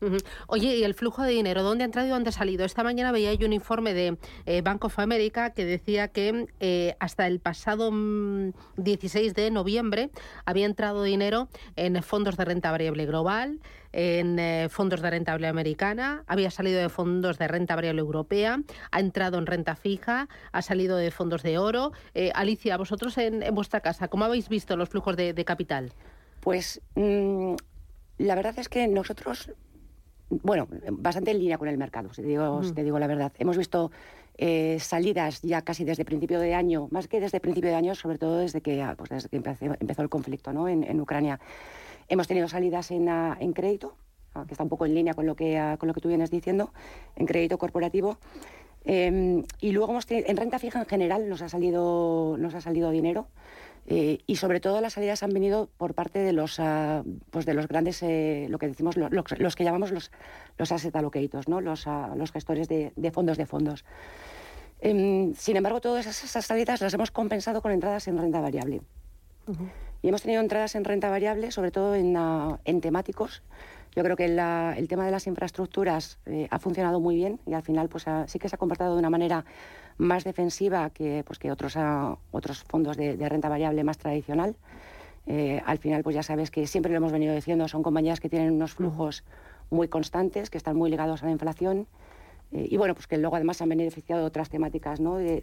Oye, 0.46 0.78
¿y 0.78 0.84
el 0.84 0.94
flujo 0.94 1.22
de 1.22 1.32
dinero? 1.32 1.62
¿Dónde 1.62 1.84
ha 1.84 1.84
entrado 1.84 2.08
y 2.08 2.10
dónde 2.10 2.30
ha 2.30 2.32
salido? 2.32 2.64
Esta 2.64 2.82
mañana 2.82 3.12
veía 3.12 3.34
yo 3.34 3.46
un 3.46 3.52
informe 3.52 3.92
de 3.92 4.16
eh, 4.46 4.62
Bank 4.62 4.82
of 4.86 4.98
America 4.98 5.52
que 5.52 5.66
decía 5.66 6.08
que 6.08 6.46
eh, 6.60 6.96
hasta 6.98 7.26
el 7.26 7.40
pasado 7.40 7.90
16 8.78 9.32
mm, 9.32 9.34
de 9.34 9.50
noviembre 9.50 10.10
había 10.46 10.64
entrado 10.64 11.02
dinero 11.02 11.48
en 11.76 12.02
fondos 12.02 12.38
de 12.38 12.46
renta 12.46 12.70
variable 12.70 13.04
global, 13.04 13.60
en 13.94 14.40
eh, 14.40 14.68
fondos 14.70 15.00
de 15.00 15.08
renta 15.08 15.32
variable 15.32 15.46
americana, 15.46 16.24
había 16.26 16.50
salido 16.50 16.80
de 16.80 16.88
fondos 16.88 17.38
de 17.38 17.46
renta 17.46 17.76
variable 17.76 18.00
europea, 18.00 18.60
ha 18.90 19.00
entrado 19.00 19.38
en 19.38 19.46
renta 19.46 19.76
fija, 19.76 20.28
ha 20.50 20.62
salido 20.62 20.96
de 20.96 21.12
fondos 21.12 21.44
de 21.44 21.58
oro. 21.58 21.92
Eh, 22.12 22.32
Alicia, 22.34 22.76
vosotros 22.76 23.16
en, 23.18 23.44
vuestra 23.54 23.80
casa, 23.80 24.08
¿cómo 24.08 24.24
habéis 24.24 24.48
visto 24.48 24.76
los 24.76 24.88
flujos 24.88 25.16
de, 25.16 25.44
capital? 25.44 25.92
Pues 26.40 26.80
mm, 26.96 27.54
la 28.18 28.34
verdad 28.34 28.58
es 28.58 28.68
que 28.68 28.88
nosotros, 28.88 29.52
bueno, 30.28 30.66
bastante 30.90 31.30
en 31.30 31.38
línea 31.38 31.58
con 31.58 31.68
el 31.68 31.78
mercado, 31.78 32.12
si 32.12 32.22
te 32.22 32.28
digo, 32.28 32.62
te 32.74 32.82
digo 32.82 32.98
la 32.98 33.06
verdad. 33.06 33.32
Hemos 33.38 33.56
visto 33.56 33.92
eh, 34.36 34.78
salidas 34.80 35.40
ya 35.42 35.62
casi 35.62 35.84
desde 35.84 36.04
principio 36.04 36.40
de 36.40 36.54
año, 36.54 36.88
más 36.90 37.06
que 37.06 37.20
desde 37.20 37.38
principio 37.38 37.70
de 37.70 37.76
año, 37.76 37.94
sobre 37.94 38.18
todo 38.18 38.38
desde 38.38 38.60
que, 38.60 38.84
pues 38.96 39.10
desde 39.10 39.28
que 39.28 39.36
empezó, 39.36 40.02
el 40.02 40.08
conflicto 40.08 40.52
¿no? 40.52 40.68
en 40.68 41.00
Ucrania. 41.00 41.38
Hemos 42.08 42.28
tenido 42.28 42.48
salidas 42.48 42.90
en, 42.90 43.08
ah, 43.08 43.36
en 43.40 43.52
crédito, 43.52 43.96
ah, 44.34 44.44
que 44.46 44.54
está 44.54 44.62
un 44.62 44.68
poco 44.68 44.86
en 44.86 44.94
línea 44.94 45.14
con 45.14 45.26
lo 45.26 45.36
que, 45.36 45.58
ah, 45.58 45.76
con 45.78 45.86
lo 45.86 45.94
que 45.94 46.00
tú 46.00 46.08
vienes 46.08 46.30
diciendo, 46.30 46.72
en 47.16 47.26
crédito 47.26 47.58
corporativo. 47.58 48.18
Em, 48.84 49.44
y 49.60 49.72
luego 49.72 49.98
en 50.08 50.36
renta 50.36 50.58
fija 50.58 50.78
en 50.80 50.86
general 50.86 51.28
nos 51.28 51.40
ha 51.40 51.48
salido, 51.48 52.36
nos 52.38 52.54
ha 52.54 52.60
salido 52.60 52.90
dinero. 52.90 53.28
Eh, 53.86 54.20
y 54.26 54.36
sobre 54.36 54.60
todo 54.60 54.80
las 54.80 54.94
salidas 54.94 55.22
han 55.22 55.32
venido 55.32 55.68
por 55.76 55.94
parte 55.94 56.18
de 56.18 56.32
los, 56.32 56.58
pues 57.30 57.44
de 57.44 57.54
los 57.54 57.68
grandes, 57.68 58.02
eh, 58.02 58.46
lo 58.48 58.58
que 58.58 58.66
decimos, 58.66 58.96
los, 58.96 59.54
que 59.54 59.64
llamamos 59.64 59.90
los, 59.90 60.10
los 60.56 60.72
asset 60.72 60.94
allocators, 60.96 61.48
¿no? 61.48 61.60
los, 61.60 61.86
los 62.16 62.32
gestores 62.32 62.68
de, 62.68 63.10
fondos 63.12 63.36
de 63.36 63.46
fondos. 63.46 63.84
Em, 64.80 65.34
sin 65.34 65.56
embargo, 65.56 65.80
todas 65.80 66.06
esas, 66.06 66.44
salidas 66.44 66.80
las 66.80 66.94
hemos 66.94 67.10
compensado 67.10 67.60
con 67.60 67.72
entradas 67.72 68.08
en 68.08 68.18
renta 68.18 68.40
variable. 68.40 68.80
Y 70.04 70.08
hemos 70.08 70.20
tenido 70.20 70.42
entradas 70.42 70.74
en 70.74 70.84
renta 70.84 71.08
variable, 71.08 71.50
sobre 71.50 71.70
todo 71.70 71.94
en, 71.94 72.14
ah, 72.14 72.58
temáticos. 72.82 73.42
Yo 73.96 74.02
creo 74.02 74.16
que 74.16 74.26
el 74.26 74.86
tema 74.86 75.06
de 75.06 75.10
las 75.10 75.26
infraestructuras 75.26 76.18
eh, 76.26 76.46
ha 76.50 76.58
funcionado 76.58 77.00
muy 77.00 77.16
bien 77.16 77.40
y 77.46 77.54
al 77.54 77.62
final 77.62 77.88
pues, 77.88 78.04
sí 78.26 78.38
que 78.38 78.50
se 78.50 78.56
ha 78.56 78.58
comportado 78.58 78.92
de 78.92 78.98
una 78.98 79.08
manera 79.08 79.46
más 79.96 80.24
defensiva 80.24 80.90
que, 80.90 81.24
pues, 81.26 81.38
que 81.38 81.50
otros, 81.50 81.78
ah, 81.78 82.18
otros 82.32 82.64
fondos 82.64 82.98
de, 82.98 83.16
renta 83.30 83.48
variable 83.48 83.82
más 83.82 83.96
tradicional. 83.96 84.56
Eh, 85.26 85.62
al 85.64 85.78
final, 85.78 86.02
pues 86.02 86.14
ya 86.14 86.22
sabes 86.22 86.50
que 86.50 86.66
siempre 86.66 86.92
lo 86.92 86.98
hemos 86.98 87.12
venido 87.12 87.34
diciendo, 87.34 87.66
son 87.66 87.82
compañías 87.82 88.20
que 88.20 88.28
tienen 88.28 88.52
unos 88.52 88.74
flujos 88.74 89.24
muy 89.70 89.88
constantes, 89.88 90.50
que 90.50 90.58
están 90.58 90.76
muy 90.76 90.90
ligados 90.90 91.22
a 91.22 91.26
la 91.26 91.32
inflación 91.32 91.86
Eh, 92.54 92.68
y 92.70 92.76
bueno, 92.76 92.94
pues 92.94 93.06
que 93.06 93.18
luego 93.18 93.36
además 93.36 93.60
han 93.60 93.68
beneficiado 93.68 94.24
otras 94.24 94.48
temáticas, 94.48 95.00
¿no? 95.00 95.16
de, 95.16 95.40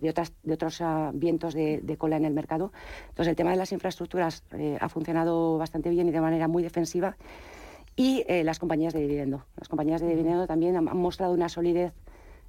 de, 0.00 0.08
otras, 0.10 0.32
de 0.42 0.54
otros 0.54 0.80
vientos 1.12 1.54
de, 1.54 1.96
cola 1.98 2.16
en 2.16 2.24
el 2.24 2.32
mercado. 2.32 2.72
Entonces 3.08 3.28
el 3.28 3.36
tema 3.36 3.50
de 3.50 3.56
las 3.56 3.72
infraestructuras 3.72 4.44
eh, 4.52 4.78
ha 4.80 4.88
funcionado 4.88 5.58
bastante 5.58 5.90
bien 5.90 6.08
y 6.08 6.12
de 6.12 6.20
manera 6.20 6.48
muy 6.48 6.62
defensiva. 6.62 7.16
Y 7.96 8.24
eh, 8.26 8.44
las 8.44 8.58
compañías 8.58 8.94
de 8.94 9.00
dividendo. 9.00 9.44
Las 9.56 9.68
compañías 9.68 10.00
de 10.00 10.08
dividendo 10.08 10.46
también 10.46 10.76
han, 10.76 10.96
mostrado 10.96 11.34
una 11.34 11.48
solidez 11.48 11.92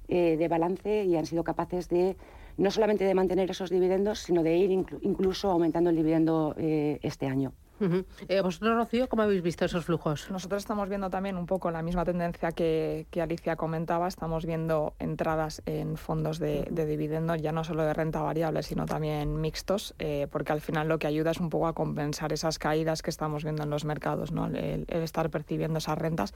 de 0.06 0.48
balance 0.48 1.04
y 1.04 1.16
han 1.16 1.24
sido 1.24 1.44
capaces 1.44 1.88
de 1.88 2.18
no 2.58 2.70
solamente 2.70 3.04
de 3.04 3.14
mantener 3.14 3.50
esos 3.50 3.70
dividendos, 3.70 4.18
sino 4.18 4.42
de 4.42 4.54
ir 4.54 4.70
incluso 4.70 5.50
aumentando 5.50 5.88
el 5.88 5.96
dividendo 5.96 6.54
este 6.58 7.26
año. 7.26 7.54
Eh, 8.28 8.40
¿Vosotros, 8.40 8.76
Rocío, 8.76 9.08
cómo 9.08 9.22
habéis 9.22 9.42
visto 9.42 9.64
esos 9.64 9.84
flujos? 9.84 10.30
Nosotros 10.30 10.62
estamos 10.62 10.88
viendo 10.88 11.10
también 11.10 11.36
un 11.36 11.46
poco 11.46 11.70
la 11.70 11.82
misma 11.82 12.04
tendencia 12.04 12.52
que, 12.52 13.06
Alicia 13.20 13.56
comentaba. 13.56 14.06
Estamos 14.06 14.46
viendo 14.46 14.94
entradas 14.98 15.62
en 15.66 15.96
fondos 15.96 16.38
de, 16.38 16.68
dividendo, 16.70 17.34
ya 17.34 17.52
no 17.52 17.64
solo 17.64 17.84
de 17.84 17.92
renta 17.92 18.22
variable, 18.22 18.62
sino 18.62 18.86
también 18.86 19.40
mixtos, 19.40 19.94
eh, 19.98 20.28
porque 20.30 20.52
al 20.52 20.60
final 20.60 20.88
lo 20.88 20.98
que 20.98 21.06
ayuda 21.06 21.32
es 21.32 21.40
un 21.40 21.50
poco 21.50 21.66
a 21.66 21.72
compensar 21.72 22.32
esas 22.32 22.58
caídas 22.58 23.02
que 23.02 23.10
estamos 23.10 23.42
viendo 23.42 23.64
en 23.64 23.70
los 23.70 23.84
mercados, 23.84 24.30
¿no? 24.30 24.46
el, 24.46 24.86
estar 24.88 25.30
percibiendo 25.30 25.78
esas 25.78 25.98
rentas. 25.98 26.34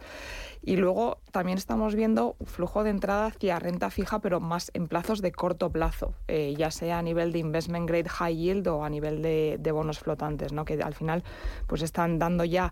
Y 0.62 0.76
luego 0.76 1.18
también 1.30 1.58
estamos 1.58 1.94
viendo 1.94 2.36
flujo 2.44 2.82
de 2.82 2.90
entrada 2.90 3.26
hacia 3.26 3.58
renta 3.58 3.90
fija, 3.90 4.18
pero 4.20 4.40
más 4.40 4.70
en 4.74 4.88
plazos 4.88 5.22
de 5.22 5.30
corto 5.30 5.70
plazo, 5.70 6.14
eh, 6.26 6.54
ya 6.56 6.70
sea 6.70 6.98
a 6.98 7.02
nivel 7.02 7.32
de 7.32 7.38
investment 7.38 7.88
grade 7.88 8.08
high 8.08 8.36
yield 8.36 8.66
o 8.68 8.84
a 8.84 8.90
nivel 8.90 9.22
de, 9.22 9.56
de 9.60 9.72
bonos 9.72 10.00
flotantes, 10.00 10.52
¿no? 10.52 10.64
que 10.64 10.82
al 10.82 10.94
final 10.94 11.22
pues 11.66 11.82
están 11.82 12.18
dando 12.18 12.44
ya 12.44 12.70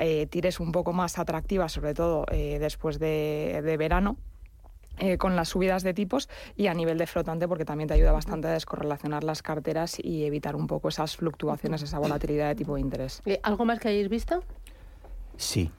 eh, 0.00 0.26
tires 0.26 0.60
un 0.60 0.72
poco 0.72 0.92
más 0.92 1.18
atractivas, 1.18 1.72
sobre 1.72 1.94
todo 1.94 2.24
eh, 2.30 2.58
después 2.58 2.98
de, 2.98 3.76
verano. 3.78 4.16
Eh, 5.00 5.16
con 5.16 5.36
las 5.36 5.50
subidas 5.50 5.84
de 5.84 5.94
tipos 5.94 6.28
y 6.56 6.66
a 6.66 6.74
nivel 6.74 6.98
de 6.98 7.06
flotante 7.06 7.46
porque 7.46 7.64
también 7.64 7.86
te 7.86 7.94
ayuda 7.94 8.10
bastante 8.10 8.48
a 8.48 8.50
descorrelacionar 8.50 9.22
las 9.22 9.42
carteras 9.42 9.96
y 10.02 10.24
evitar 10.24 10.56
un 10.56 10.66
poco 10.66 10.88
esas 10.88 11.16
fluctuaciones, 11.16 11.82
esa 11.82 12.00
volatilidad 12.00 12.48
de 12.48 12.56
tipo 12.56 12.74
de 12.74 12.80
interés. 12.80 13.22
¿Algo 13.44 13.64
más 13.64 13.78
que 13.78 13.90
hayáis 13.90 14.08
visto? 14.08 14.42
Sí, 15.36 15.70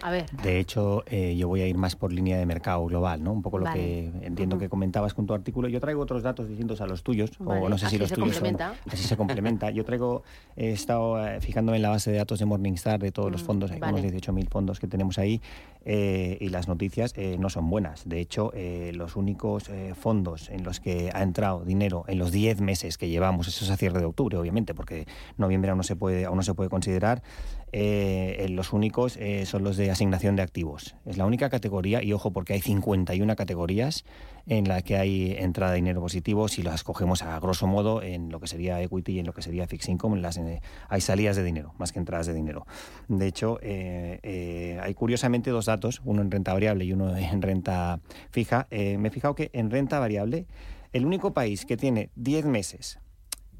a 0.00 0.10
ver. 0.10 0.30
De 0.30 0.60
hecho, 0.60 1.02
eh, 1.06 1.36
yo 1.36 1.48
voy 1.48 1.60
a 1.62 1.66
ir 1.66 1.76
más 1.76 1.96
por 1.96 2.12
línea 2.12 2.38
de 2.38 2.46
mercado 2.46 2.84
global, 2.86 3.22
¿no? 3.22 3.32
Un 3.32 3.42
poco 3.42 3.58
lo 3.58 3.66
que 3.72 4.12
entiendo 4.22 4.58
que 4.58 4.68
comentabas 4.68 5.12
con 5.12 5.26
tu 5.26 5.34
artículo. 5.34 5.68
Yo 5.68 5.80
traigo 5.80 6.00
otros 6.00 6.22
datos 6.22 6.48
distintos 6.48 6.80
a 6.80 6.86
los 6.86 7.02
tuyos, 7.02 7.32
o 7.44 7.68
no 7.68 7.78
sé 7.78 7.88
si 7.88 7.98
los 7.98 8.12
tuyos 8.12 8.34
complementa. 8.34 8.68
son. 8.68 8.76
Así 8.92 9.02
se 9.04 9.16
complementa. 9.16 9.70
Yo 9.70 9.84
traigo, 9.84 10.22
he 10.56 10.70
estado 10.70 11.26
eh, 11.26 11.40
fijándome 11.40 11.76
en 11.76 11.82
la 11.82 11.90
base 11.90 12.12
de 12.12 12.18
datos 12.18 12.38
de 12.38 12.44
Morningstar 12.44 13.00
de 13.00 13.10
todos 13.10 13.32
los 13.32 13.42
mm, 13.42 13.46
fondos, 13.46 13.70
hay 13.72 13.78
unos 13.78 14.00
18.000 14.00 14.48
fondos 14.48 14.78
que 14.78 14.86
tenemos 14.86 15.18
ahí, 15.18 15.40
eh, 15.84 16.38
y 16.40 16.48
las 16.50 16.68
noticias 16.68 17.14
no 17.38 17.50
son 17.50 17.68
buenas. 17.68 18.08
De 18.08 18.20
hecho, 18.20 18.52
los 18.92 19.16
únicos 19.16 19.70
fondos 19.98 20.48
en 20.50 20.62
los 20.62 20.80
que 20.80 21.10
ha 21.12 21.22
entrado 21.22 21.64
dinero 21.64 22.04
en 22.06 22.18
los 22.18 22.30
10 22.30 22.60
meses 22.60 22.98
que 22.98 23.08
llevamos, 23.08 23.48
eso 23.48 23.64
es 23.64 23.70
a 23.70 23.76
cierre 23.76 23.98
de 23.98 24.04
octubre, 24.04 24.36
obviamente, 24.36 24.74
porque 24.74 25.06
noviembre 25.36 25.70
aún 25.70 25.78
no 25.78 25.82
se 25.82 25.96
puede, 25.96 26.24
aún 26.24 26.36
no 26.36 26.42
se 26.42 26.54
puede 26.54 26.70
considerar, 26.70 27.22
los 27.72 28.72
únicos 28.72 29.18
son 29.44 29.64
los 29.64 29.76
de 29.76 29.90
asignación 29.90 30.36
de 30.36 30.42
activos. 30.42 30.96
Es 31.04 31.16
la 31.16 31.26
única 31.26 31.50
categoría, 31.50 32.02
y 32.02 32.12
ojo 32.12 32.32
porque 32.32 32.54
hay 32.54 32.60
51 32.60 33.36
categorías 33.36 34.04
en 34.48 34.66
la 34.66 34.80
que 34.82 34.96
hay 34.96 35.34
entrada 35.38 35.72
de 35.72 35.76
dinero 35.76 36.00
positivo, 36.00 36.48
si 36.48 36.62
las 36.62 36.82
cogemos 36.82 37.22
a 37.22 37.38
grosso 37.38 37.66
modo 37.66 38.02
en 38.02 38.30
lo 38.30 38.40
que 38.40 38.46
sería 38.46 38.80
equity 38.80 39.12
y 39.12 39.18
en 39.20 39.26
lo 39.26 39.34
que 39.34 39.42
sería 39.42 39.66
fixed 39.66 39.92
income, 39.92 40.20
las, 40.20 40.38
eh, 40.38 40.62
hay 40.88 41.00
salidas 41.00 41.36
de 41.36 41.44
dinero, 41.44 41.74
más 41.78 41.92
que 41.92 41.98
entradas 41.98 42.26
de 42.26 42.34
dinero. 42.34 42.66
De 43.08 43.26
hecho, 43.26 43.58
eh, 43.62 44.20
eh, 44.22 44.78
hay 44.82 44.94
curiosamente 44.94 45.50
dos 45.50 45.66
datos, 45.66 46.00
uno 46.04 46.22
en 46.22 46.30
renta 46.30 46.54
variable 46.54 46.84
y 46.84 46.92
uno 46.92 47.14
en 47.14 47.42
renta 47.42 48.00
fija. 48.30 48.66
me 48.70 49.08
he 49.08 49.10
fijado 49.10 49.34
que 49.34 49.50
en 49.52 49.70
renta 49.70 49.98
variable, 49.98 50.46
el 50.92 51.04
único 51.04 51.34
país 51.34 51.66
que 51.66 51.76
tiene 51.76 52.10
10 52.16 52.46
meses 52.46 52.98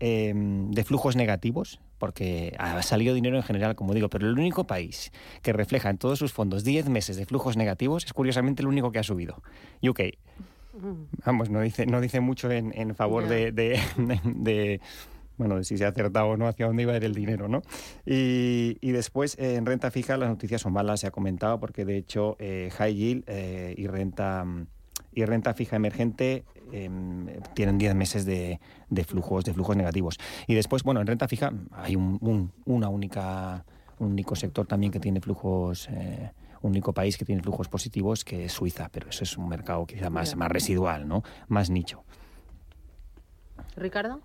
de 0.00 0.84
flujos 0.86 1.16
negativos, 1.16 1.80
porque 1.98 2.54
ha 2.58 2.80
salido 2.82 3.14
dinero 3.14 3.36
en 3.36 3.42
general, 3.42 3.74
como 3.74 3.94
digo, 3.94 4.08
pero 4.08 4.28
el 4.28 4.38
único 4.38 4.66
país 4.66 5.12
que 5.42 5.52
refleja 5.52 5.90
en 5.90 5.98
todos 5.98 6.18
sus 6.18 6.32
fondos 6.32 6.64
10 6.64 6.88
meses 6.88 7.16
de 7.16 7.26
flujos 7.26 7.56
negativos 7.56 8.04
es 8.04 8.12
curiosamente 8.12 8.62
el 8.62 8.68
único 8.68 8.92
que 8.92 8.98
ha 8.98 9.02
subido, 9.02 9.42
UK. 9.82 10.00
Vamos, 11.24 11.50
no 11.50 11.60
dice, 11.60 11.86
no 11.86 12.00
dice 12.00 12.20
mucho 12.20 12.50
en, 12.50 12.94
favor 12.94 13.28
de, 13.28 14.80
bueno, 15.36 15.56
de 15.56 15.64
si 15.64 15.76
se 15.76 15.84
ha 15.84 15.88
acertado 15.88 16.28
o 16.28 16.36
no 16.36 16.46
hacia 16.46 16.66
dónde 16.66 16.82
iba 16.82 16.92
a 16.92 16.96
ir 16.96 17.04
el 17.04 17.14
dinero, 17.14 17.48
¿no? 17.48 17.62
Y, 18.06 18.92
después, 18.92 19.36
en 19.38 19.66
renta 19.66 19.90
fija, 19.90 20.16
las 20.16 20.28
noticias 20.28 20.60
son 20.60 20.72
malas, 20.72 21.00
se 21.00 21.06
ha 21.06 21.10
comentado, 21.10 21.58
porque 21.58 21.84
de 21.84 21.96
hecho, 21.96 22.36
eh, 22.38 22.70
high 22.76 22.94
yield 22.94 23.24
eh, 23.26 23.74
y 23.76 23.86
renta 23.86 24.44
y 25.12 25.24
renta 25.24 25.54
fija 25.54 25.76
emergente 25.76 26.44
em, 26.72 27.26
tienen 27.54 27.78
10 27.78 27.94
meses 27.94 28.24
de, 28.24 28.60
flujos 29.06 29.44
de 29.44 29.54
flujos 29.54 29.76
negativos. 29.76 30.18
Y 30.46 30.54
después, 30.54 30.82
bueno, 30.82 31.00
en 31.00 31.06
renta 31.06 31.28
fija 31.28 31.52
hay 31.72 31.96
un, 31.96 32.52
una 32.64 32.88
única 32.88 33.64
un 33.98 34.12
único 34.12 34.36
sector 34.36 34.64
también 34.66 34.92
que 34.92 35.00
tiene 35.00 35.20
flujos 35.20 35.88
eh, 35.90 36.30
un 36.62 36.70
único 36.70 36.92
país 36.92 37.16
que 37.16 37.24
tiene 37.24 37.42
flujos 37.42 37.68
positivos 37.68 38.24
que 38.24 38.44
es 38.44 38.52
Suiza, 38.52 38.88
pero 38.90 39.08
eso 39.08 39.24
es 39.24 39.36
un 39.36 39.48
mercado 39.48 39.86
quizá 39.86 40.10
más, 40.10 40.36
más 40.36 40.50
residual, 40.50 41.06
¿no? 41.06 41.22
Más 41.48 41.70
nicho. 41.70 42.04
Ricardo, 43.76 44.20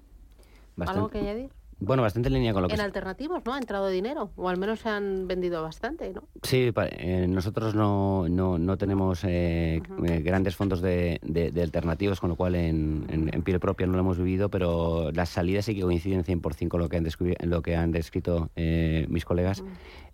¿algo 0.79 1.09
que 1.09 1.19
añadir? 1.19 1.51
Bueno, 1.79 2.03
bastante 2.03 2.29
en 2.29 2.33
línea 2.33 2.53
con 2.53 2.61
lo 2.61 2.67
que... 2.67 2.75
En 2.75 2.81
alternativos, 2.81 3.43
¿no? 3.45 3.53
Ha 3.53 3.57
entrado 3.57 3.89
dinero, 3.89 4.31
o 4.35 4.49
al 4.49 4.57
menos 4.57 4.79
se 4.79 4.89
han 4.89 5.27
vendido 5.27 5.61
bastante, 5.61 6.11
¿no? 6.13 6.23
Sí, 6.41 6.71
eh, 6.75 7.27
nosotros 7.27 7.75
no, 7.75 8.27
no, 8.29 8.57
no 8.57 8.77
tenemos 8.77 9.23
eh, 9.23 9.81
eh, 10.05 10.21
grandes 10.21 10.55
fondos 10.55 10.81
de, 10.81 11.19
de, 11.23 11.61
alternativos, 11.61 12.19
con 12.19 12.29
lo 12.29 12.35
cual 12.35 12.55
en, 12.55 13.05
en, 13.09 13.43
piel 13.43 13.59
propia 13.59 13.87
no 13.87 13.93
lo 13.93 13.99
hemos 13.99 14.17
vivido, 14.17 14.49
pero 14.49 15.11
las 15.11 15.29
salidas 15.29 15.65
sí 15.65 15.75
que 15.75 15.81
coinciden 15.81 16.23
100% 16.23 16.67
con 16.67 16.79
lo 16.79 16.89
que 16.89 16.97
han, 16.97 17.07
lo 17.49 17.61
que 17.61 17.75
han 17.75 17.91
descrito 17.91 18.49
mis 18.55 19.25
colegas. 19.25 19.63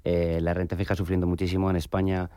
la 0.03 0.53
renta 0.53 0.75
fija 0.75 0.95
sufriendo 0.95 1.27
muchísimo 1.27 1.69
en 1.69 1.75
España. 1.75 2.29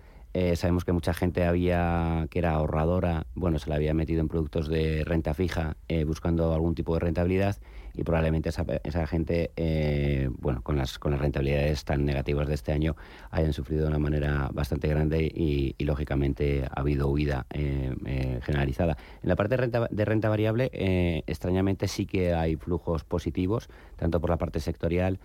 Sabemos 0.54 0.84
que 0.84 0.92
mucha 0.92 1.14
gente 1.14 1.44
había 1.44 2.26
que 2.30 2.38
era 2.38 2.52
ahorradora, 2.52 3.26
bueno, 3.34 3.58
se 3.58 3.68
la 3.68 3.76
había 3.76 3.94
metido 3.94 4.20
en 4.20 4.28
productos 4.28 4.68
de 4.68 5.04
renta 5.04 5.34
fija 5.34 5.76
buscando 6.06 6.54
algún 6.54 6.74
tipo 6.74 6.94
de 6.94 7.00
rentabilidad 7.00 7.58
y 7.94 8.04
probablemente 8.04 8.48
esa, 8.48 8.64
esa 8.84 9.06
gente, 9.06 9.52
eh, 9.56 10.28
bueno, 10.38 10.62
con 10.62 10.76
las, 10.76 10.98
con 10.98 11.12
las 11.12 11.20
rentabilidades 11.20 11.84
tan 11.84 12.04
negativas 12.04 12.48
de 12.48 12.54
este 12.54 12.72
año, 12.72 12.96
hayan 13.30 13.52
sufrido 13.52 13.82
de 13.82 13.88
una 13.88 13.98
manera 13.98 14.48
bastante 14.52 14.88
grande 14.88 15.22
y, 15.22 15.74
lógicamente 15.82 16.64
ha 16.70 16.80
habido 16.80 17.08
huida 17.08 17.44
eh, 17.50 17.92
eh, 18.06 18.38
generalizada. 18.44 18.96
En 19.20 19.28
la 19.28 19.36
parte 19.36 19.56
de 19.56 19.56
renta, 19.56 19.88
de 19.90 20.04
renta 20.04 20.28
variable, 20.28 20.70
extrañamente 21.26 21.88
sí 21.88 22.06
que 22.06 22.34
hay 22.34 22.54
flujos 22.54 23.02
positivos, 23.02 23.68
tanto 23.96 24.20
por 24.20 24.30
la 24.30 24.38
parte 24.38 24.60
sectorial 24.60 25.18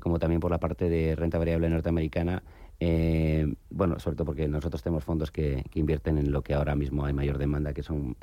como 0.00 0.20
también 0.20 0.40
por 0.40 0.52
la 0.52 0.58
parte 0.58 0.88
de 0.88 1.16
renta 1.16 1.38
variable 1.38 1.68
norteamericana. 1.68 2.44
Bueno, 3.70 3.98
sobre 3.98 4.16
todo 4.16 4.26
porque 4.26 4.48
nosotros 4.48 4.82
tenemos 4.82 5.04
fondos 5.04 5.30
que, 5.30 5.64
que, 5.70 5.80
invierten 5.80 6.18
en 6.18 6.32
lo 6.32 6.42
que 6.42 6.54
ahora 6.54 6.74
mismo 6.74 7.04
hay 7.04 7.12
mayor 7.12 7.38
demanda, 7.38 7.72
que 7.72 7.82
son 7.82 8.16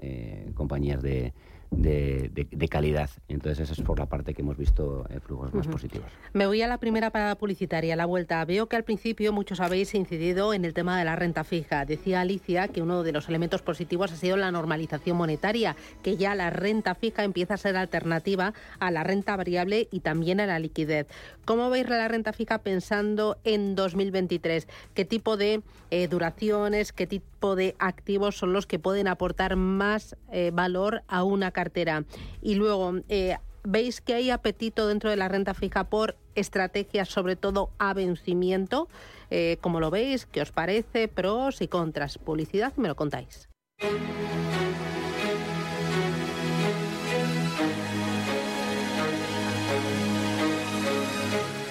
compañías 0.55 1.01
de, 1.01 1.33
de, 1.71 2.67
calidad. 2.69 3.09
Entonces, 3.27 3.59
esa 3.59 3.73
es 3.73 3.85
por 3.85 3.99
la 3.99 4.05
parte 4.05 4.33
que 4.33 4.41
hemos 4.41 4.57
visto 4.57 5.05
eh, 5.09 5.19
flujos 5.19 5.53
más 5.53 5.67
positivos. 5.67 6.07
Me 6.33 6.45
voy 6.45 6.61
a 6.61 6.67
la 6.67 6.77
primera 6.77 7.09
parada 7.09 7.35
publicitaria, 7.35 7.95
la 7.95 8.05
vuelta. 8.05 8.43
Veo 8.45 8.67
que 8.67 8.75
al 8.75 8.83
principio 8.83 9.33
muchos 9.33 9.59
habéis 9.59 9.93
incidido 9.95 10.53
en 10.53 10.65
el 10.65 10.73
tema 10.73 10.97
de 10.97 11.05
la 11.05 11.15
renta 11.15 11.43
fija. 11.43 11.85
Decía 11.85 12.21
Alicia 12.21 12.67
que 12.67 12.81
uno 12.81 13.03
de 13.03 13.11
los 13.11 13.27
elementos 13.29 13.61
positivos 13.61 14.11
ha 14.11 14.15
sido 14.15 14.37
la 14.37 14.51
normalización 14.51 15.17
monetaria, 15.17 15.75
que 16.03 16.17
ya 16.17 16.35
la 16.35 16.49
renta 16.49 16.95
fija 16.95 17.23
empieza 17.23 17.55
a 17.55 17.57
ser 17.57 17.75
alternativa 17.77 18.53
a 18.79 18.91
la 18.91 19.03
renta 19.03 19.35
variable 19.35 19.87
y 19.91 20.01
también 20.01 20.39
a 20.39 20.45
la 20.45 20.59
liquidez. 20.59 21.07
¿Cómo 21.45 21.69
veis 21.69 21.89
la 21.89 22.07
renta 22.07 22.33
fija 22.33 22.59
pensando 22.59 23.37
en 23.43 23.75
2023? 23.75 24.67
¿Qué 24.93 25.05
tipo 25.05 25.37
de 25.37 25.61
eh, 25.91 26.07
duraciones, 26.07 26.93
qué 26.93 27.07
tipo 27.39 27.55
de 27.55 27.73
activos 27.79 28.37
son 28.37 28.51
los 28.51 28.65
que 28.67 28.79
pueden 28.79 29.07
aportar 29.07 29.55
más 29.55 30.17
eh, 30.29 30.51
valor 30.53 31.03
a 31.07 31.23
una 31.23 31.51
cartera. 31.51 32.03
Y 32.41 32.55
luego, 32.55 32.95
eh, 33.07 33.37
¿veis 33.63 34.01
que 34.01 34.13
hay 34.13 34.29
apetito 34.29 34.89
dentro 34.89 35.09
de 35.09 35.15
la 35.15 35.29
renta 35.29 35.53
fija 35.53 35.85
por 35.85 36.17
estrategias, 36.35 37.07
sobre 37.07 37.37
todo 37.37 37.69
a 37.79 37.93
vencimiento? 37.93 38.89
Eh, 39.31 39.57
¿Cómo 39.61 39.79
lo 39.79 39.89
veis? 39.89 40.25
¿Qué 40.25 40.41
os 40.41 40.51
parece? 40.51 41.07
¿Pros 41.07 41.61
y 41.61 41.69
contras? 41.69 42.17
Publicidad, 42.17 42.73
me 42.75 42.89
lo 42.89 42.97
contáis. 42.97 43.47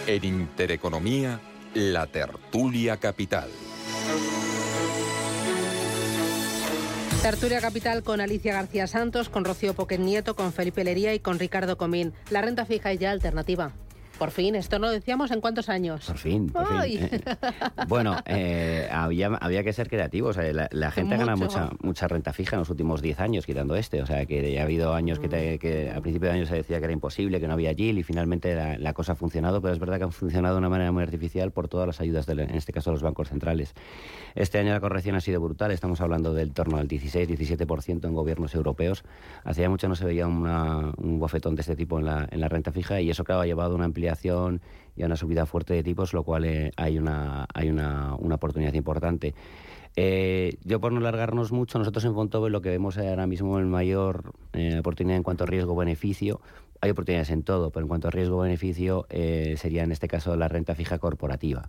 En 0.07 0.25
Intereconomía, 0.25 1.39
la 1.75 2.07
tertulia 2.07 2.97
capital. 2.97 3.51
Tertulia 7.23 7.61
Capital 7.61 8.05
con 8.05 8.21
Alicia 8.21 8.53
García 8.53 8.87
Santos, 8.87 9.29
con 9.29 9.45
Rocío 9.45 9.75
Poquet 9.75 9.99
Nieto, 9.99 10.37
con 10.37 10.53
Felipe 10.53 10.85
Lería 10.85 11.15
y 11.15 11.19
con 11.19 11.41
Ricardo 11.41 11.77
Comín. 11.77 12.15
La 12.31 12.43
renta 12.43 12.65
fija 12.65 12.93
es 12.93 13.01
ya 13.01 13.11
alternativa. 13.11 13.73
Por 14.19 14.33
fin, 14.33 14.57
esto 14.57 14.79
no 14.81 14.89
lo 14.89 14.93
decíamos 14.93 15.31
en 15.31 15.41
cuántos 15.41 15.69
años. 15.69 16.05
Por 16.07 16.19
fin, 16.19 16.49
por 16.49 16.67
fin. 16.83 16.99
Eh, 17.03 17.21
bueno, 17.87 18.17
eh, 18.27 18.89
había, 18.91 19.29
había 19.29 19.63
que 19.63 19.73
ser 19.73 19.89
creativos. 19.89 20.37
La, 20.37 20.91
gente 20.91 21.17
gana 21.17 21.37
mucha, 21.37 21.71
mucha 21.83 22.09
renta 22.09 22.33
fija 22.33 22.57
en 22.57 22.61
los 22.61 22.71
últimos 22.71 23.01
10 23.01 23.21
años, 23.21 23.47
quitando 23.47 23.77
este. 23.77 24.03
O 24.03 24.07
sea, 24.07 24.27
que 24.27 24.53
ya 24.53 24.61
ha 24.61 24.65
habido 24.65 24.93
años 24.93 25.21
que, 25.21 25.29
mm. 25.29 25.59
que, 25.59 25.93
a 25.95 26.01
principio 26.01 26.29
de 26.29 26.35
año 26.35 26.47
se 26.47 26.57
decía 26.57 26.79
que 26.79 26.85
era 26.85 26.93
imposible, 26.93 27.39
que 27.39 27.47
no 27.47 27.55
había 27.55 27.71
yield 27.73 27.99
y 28.01 28.03
finalmente 28.03 28.55
la, 28.79 28.93
cosa 28.93 29.13
ha 29.13 29.15
funcionado, 29.15 29.63
pero 29.63 29.73
es 29.73 29.79
verdad 29.79 29.99
que 29.99 30.05
ha 30.05 30.11
funcionado 30.11 30.57
de 30.57 30.59
una 30.59 30.69
manera 30.69 30.91
muy 30.91 31.05
artificial 31.05 31.53
por 31.53 31.69
todas 31.69 31.87
las 31.87 32.01
ayudas, 32.01 32.29
en 32.29 32.41
este 32.57 32.73
caso, 32.73 32.91
de 32.91 32.95
los 32.95 33.03
bancos 33.03 33.29
centrales. 33.29 33.75
Este 34.35 34.59
año 34.59 34.73
la 34.73 34.81
corrección 34.81 35.15
ha 35.15 35.21
sido 35.21 35.41
brutal, 35.41 35.71
estamos 35.71 36.01
hablando 36.01 36.35
del 36.35 36.53
torno 36.53 36.79
al 36.79 36.89
16-17% 36.89 38.05
en 38.05 38.15
gobiernos 38.15 38.55
europeos. 38.55 39.05
Hacía 39.45 39.71
mucho 39.71 39.89
no 39.89 39.95
se 39.95 40.05
veía 40.05 40.27
un 40.27 41.19
bofetón 41.21 41.55
de 41.55 41.61
este 41.61 41.77
tipo 41.77 41.99
en 42.01 42.07
la, 42.07 42.27
en 42.31 42.41
la 42.41 42.49
renta 42.49 42.73
fija 42.73 43.01
y 43.01 43.11
eso, 43.11 43.23
claro, 43.23 43.43
ha 43.43 43.47
llevado 43.47 43.73
a 43.73 43.77
una 43.77 43.85
y 44.99 45.03
a 45.03 45.07
una 45.07 45.17
subida 45.17 45.47
fuerte 45.47 45.75
de 45.75 45.83
tipos, 45.83 46.13
lo 46.13 46.25
cual 46.25 46.45
eh, 46.45 46.73
hay, 46.77 46.99
una, 46.99 47.47
hay 47.55 47.71
una, 47.71 48.15
una 48.19 48.35
oportunidad 48.35 48.75
importante. 48.75 49.35
Eh, 49.97 50.59
yo 50.65 50.81
por 50.81 50.93
no 50.93 51.01
largarnos 51.01 51.53
mucho, 51.53 51.79
nosotros 51.79 52.05
en 52.05 52.15
Fontove 52.15 52.51
lo 52.51 52.61
que 52.61 52.71
vemos 52.71 52.99
ahora 52.99 53.27
mismo 53.27 53.59
en 53.59 53.69
mayor 53.69 54.33
eh, 54.53 54.79
oportunidad 54.79 55.17
en 55.17 55.23
cuanto 55.23 55.45
a 55.45 55.47
riesgo-beneficio, 55.47 56.41
hay 56.81 56.91
oportunidades 56.91 57.31
en 57.31 57.43
todo, 57.43 57.71
pero 57.71 57.85
en 57.85 57.89
cuanto 57.89 58.09
a 58.09 58.11
riesgo-beneficio 58.13 59.07
sería 59.57 59.83
en 59.83 59.91
este 59.91 60.07
caso 60.07 60.37
la 60.37 60.47
renta 60.47 60.77
fija 60.77 60.99
corporativa. 60.99 61.69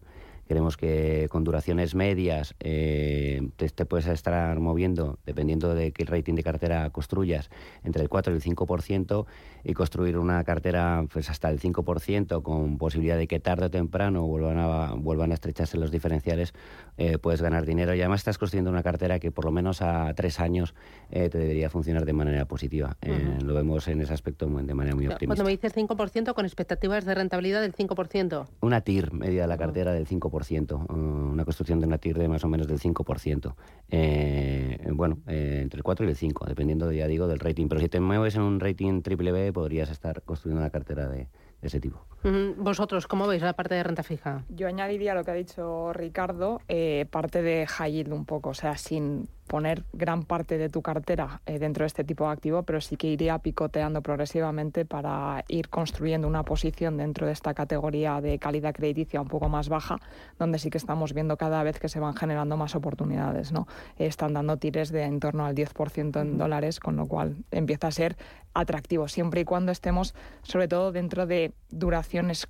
Creemos 0.49 0.77
que 0.77 1.27
con 1.29 1.43
duraciones 1.43 1.93
medias 1.93 2.55
eh, 2.59 3.51
te, 3.55 3.85
puedes 3.85 4.07
estar 4.07 4.59
moviendo, 4.59 5.19
dependiendo 5.23 5.75
de 5.75 5.91
qué 5.91 6.05
rating 6.05 6.33
de 6.33 6.41
cartera 6.41 6.89
construyas, 6.89 7.51
entre 7.83 8.01
el 8.01 8.09
4 8.09 8.33
y 8.33 8.35
el 8.35 8.41
5% 8.41 9.27
y 9.63 9.73
construir 9.75 10.17
una 10.17 10.43
cartera 10.43 11.05
pues 11.13 11.29
hasta 11.29 11.51
el 11.51 11.59
5% 11.59 12.41
con 12.41 12.79
posibilidad 12.79 13.15
de 13.15 13.27
que 13.27 13.39
tarde 13.39 13.67
o 13.67 13.69
temprano 13.69 14.25
vuelvan 14.25 14.57
a, 14.57 14.93
vuelvan 14.95 15.29
a 15.29 15.35
estrecharse 15.35 15.77
los 15.77 15.91
diferenciales, 15.91 16.55
eh, 16.97 17.19
puedes 17.19 17.43
ganar 17.43 17.67
dinero 17.67 17.93
y 17.93 17.99
además 17.99 18.21
estás 18.21 18.39
construyendo 18.39 18.71
una 18.71 18.81
cartera 18.81 19.19
que 19.19 19.29
por 19.29 19.45
lo 19.45 19.51
menos 19.51 19.83
a 19.83 20.11
tres 20.15 20.39
años 20.39 20.73
eh, 21.11 21.29
te 21.29 21.37
debería 21.37 21.69
funcionar 21.69 22.05
de 22.05 22.13
manera 22.13 22.45
positiva. 22.45 22.97
Lo 23.43 23.53
vemos 23.53 23.87
en 23.87 24.01
ese 24.01 24.15
aspecto 24.15 24.47
de 24.47 24.73
manera 24.73 24.95
muy 24.95 25.05
optimista. 25.05 25.27
Cuando 25.27 25.43
me 25.43 25.51
dices 25.51 25.75
5% 25.75 26.33
con 26.33 26.45
expectativas 26.45 27.05
de 27.05 27.13
rentabilidad 27.13 27.61
del 27.61 27.75
5%. 27.75 28.47
Una 28.61 28.81
TIR 28.81 29.13
media 29.13 29.43
de 29.43 29.47
la 29.47 29.57
cartera 29.59 29.93
del 29.93 30.07
5%. 30.07 30.38
Eh, 30.41 30.93
una 30.93 31.45
construcción 31.45 31.79
de 31.79 31.87
una 31.87 31.97
TIR 31.97 32.17
de 32.17 32.27
más 32.27 32.43
o 32.43 32.47
menos 32.47 32.67
del 32.67 32.79
5%. 32.79 33.55
Eh, 33.89 34.87
bueno, 34.91 35.19
eh, 35.27 35.59
entre 35.61 35.77
el 35.77 35.83
4 35.83 36.05
y 36.05 36.09
el 36.09 36.15
5, 36.15 36.45
dependiendo, 36.47 36.91
ya 36.91 37.07
digo, 37.07 37.27
del 37.27 37.39
rating. 37.39 37.67
Pero 37.67 37.81
si 37.81 37.89
te 37.89 37.99
mueves 37.99 38.35
en 38.35 38.41
un 38.41 38.59
rating 38.59 39.01
triple 39.01 39.31
B, 39.31 39.53
podrías 39.53 39.89
estar 39.89 40.21
construyendo 40.23 40.61
una 40.61 40.69
cartera 40.69 41.07
de, 41.07 41.27
ese 41.61 41.79
tipo. 41.79 42.05
Vosotros, 42.23 43.07
¿cómo 43.07 43.27
veis 43.27 43.41
la 43.41 43.53
parte 43.53 43.75
de 43.75 43.83
renta 43.83 44.03
fija? 44.03 44.43
Yo 44.49 44.67
añadiría 44.67 45.13
lo 45.13 45.23
que 45.23 45.31
ha 45.31 45.35
dicho 45.35 45.93
Ricardo, 45.93 46.61
parte 47.09 47.41
de 47.41 47.65
high 47.67 47.91
yield 47.91 48.13
un 48.13 48.25
poco, 48.25 48.49
o 48.49 48.53
sea, 48.53 48.77
sin 48.77 49.29
poner 49.49 49.83
gran 49.93 50.23
parte 50.23 50.59
de 50.59 50.69
tu 50.69 50.81
cartera 50.81 51.41
eh, 51.47 51.57
dentro 51.57 51.83
de 51.83 51.87
este 51.87 52.03
tipo 52.03 52.25
de 52.25 52.31
activo, 52.31 52.63
pero 52.63 52.79
sí 52.79 52.95
que 52.95 53.07
iría 53.07 53.39
picoteando 53.39 54.01
progresivamente 54.01 54.85
para 54.85 55.43
ir 55.47 55.69
construyendo 55.69 56.27
una 56.27 56.43
posición 56.43 56.97
dentro 56.97 57.25
de 57.25 57.33
esta 57.33 57.55
categoría 57.55 58.21
de 58.21 58.37
calidad 58.37 58.73
crediticia 58.73 59.19
un 59.19 59.27
poco 59.27 59.49
más 59.49 59.67
baja, 59.67 59.97
donde 60.37 60.59
sí 60.59 60.69
que 60.69 60.77
estamos 60.77 61.13
viendo 61.13 61.35
cada 61.35 61.63
vez 61.63 61.79
que 61.79 61.89
se 61.89 61.99
van 61.99 62.15
generando 62.15 62.55
más 62.57 62.75
oportunidades. 62.75 63.51
¿no? 63.51 63.67
están 63.97 64.33
dando 64.33 64.57
tires 64.57 64.91
de 64.91 65.03
en 65.03 65.19
torno 65.19 65.45
al 65.45 65.55
10% 65.55 66.21
en 66.21 66.37
dólares, 66.37 66.79
con 66.79 66.95
lo 66.95 67.07
cual 67.07 67.37
empieza 67.49 67.87
a 67.87 67.91
ser 67.91 68.17
atractivo, 68.53 69.07
siempre 69.07 69.41
y 69.41 69.45
cuando 69.45 69.71
estemos, 69.71 70.13
sobre 70.43 70.67
todo 70.67 70.91
dentro 70.91 71.25
de 71.25 71.53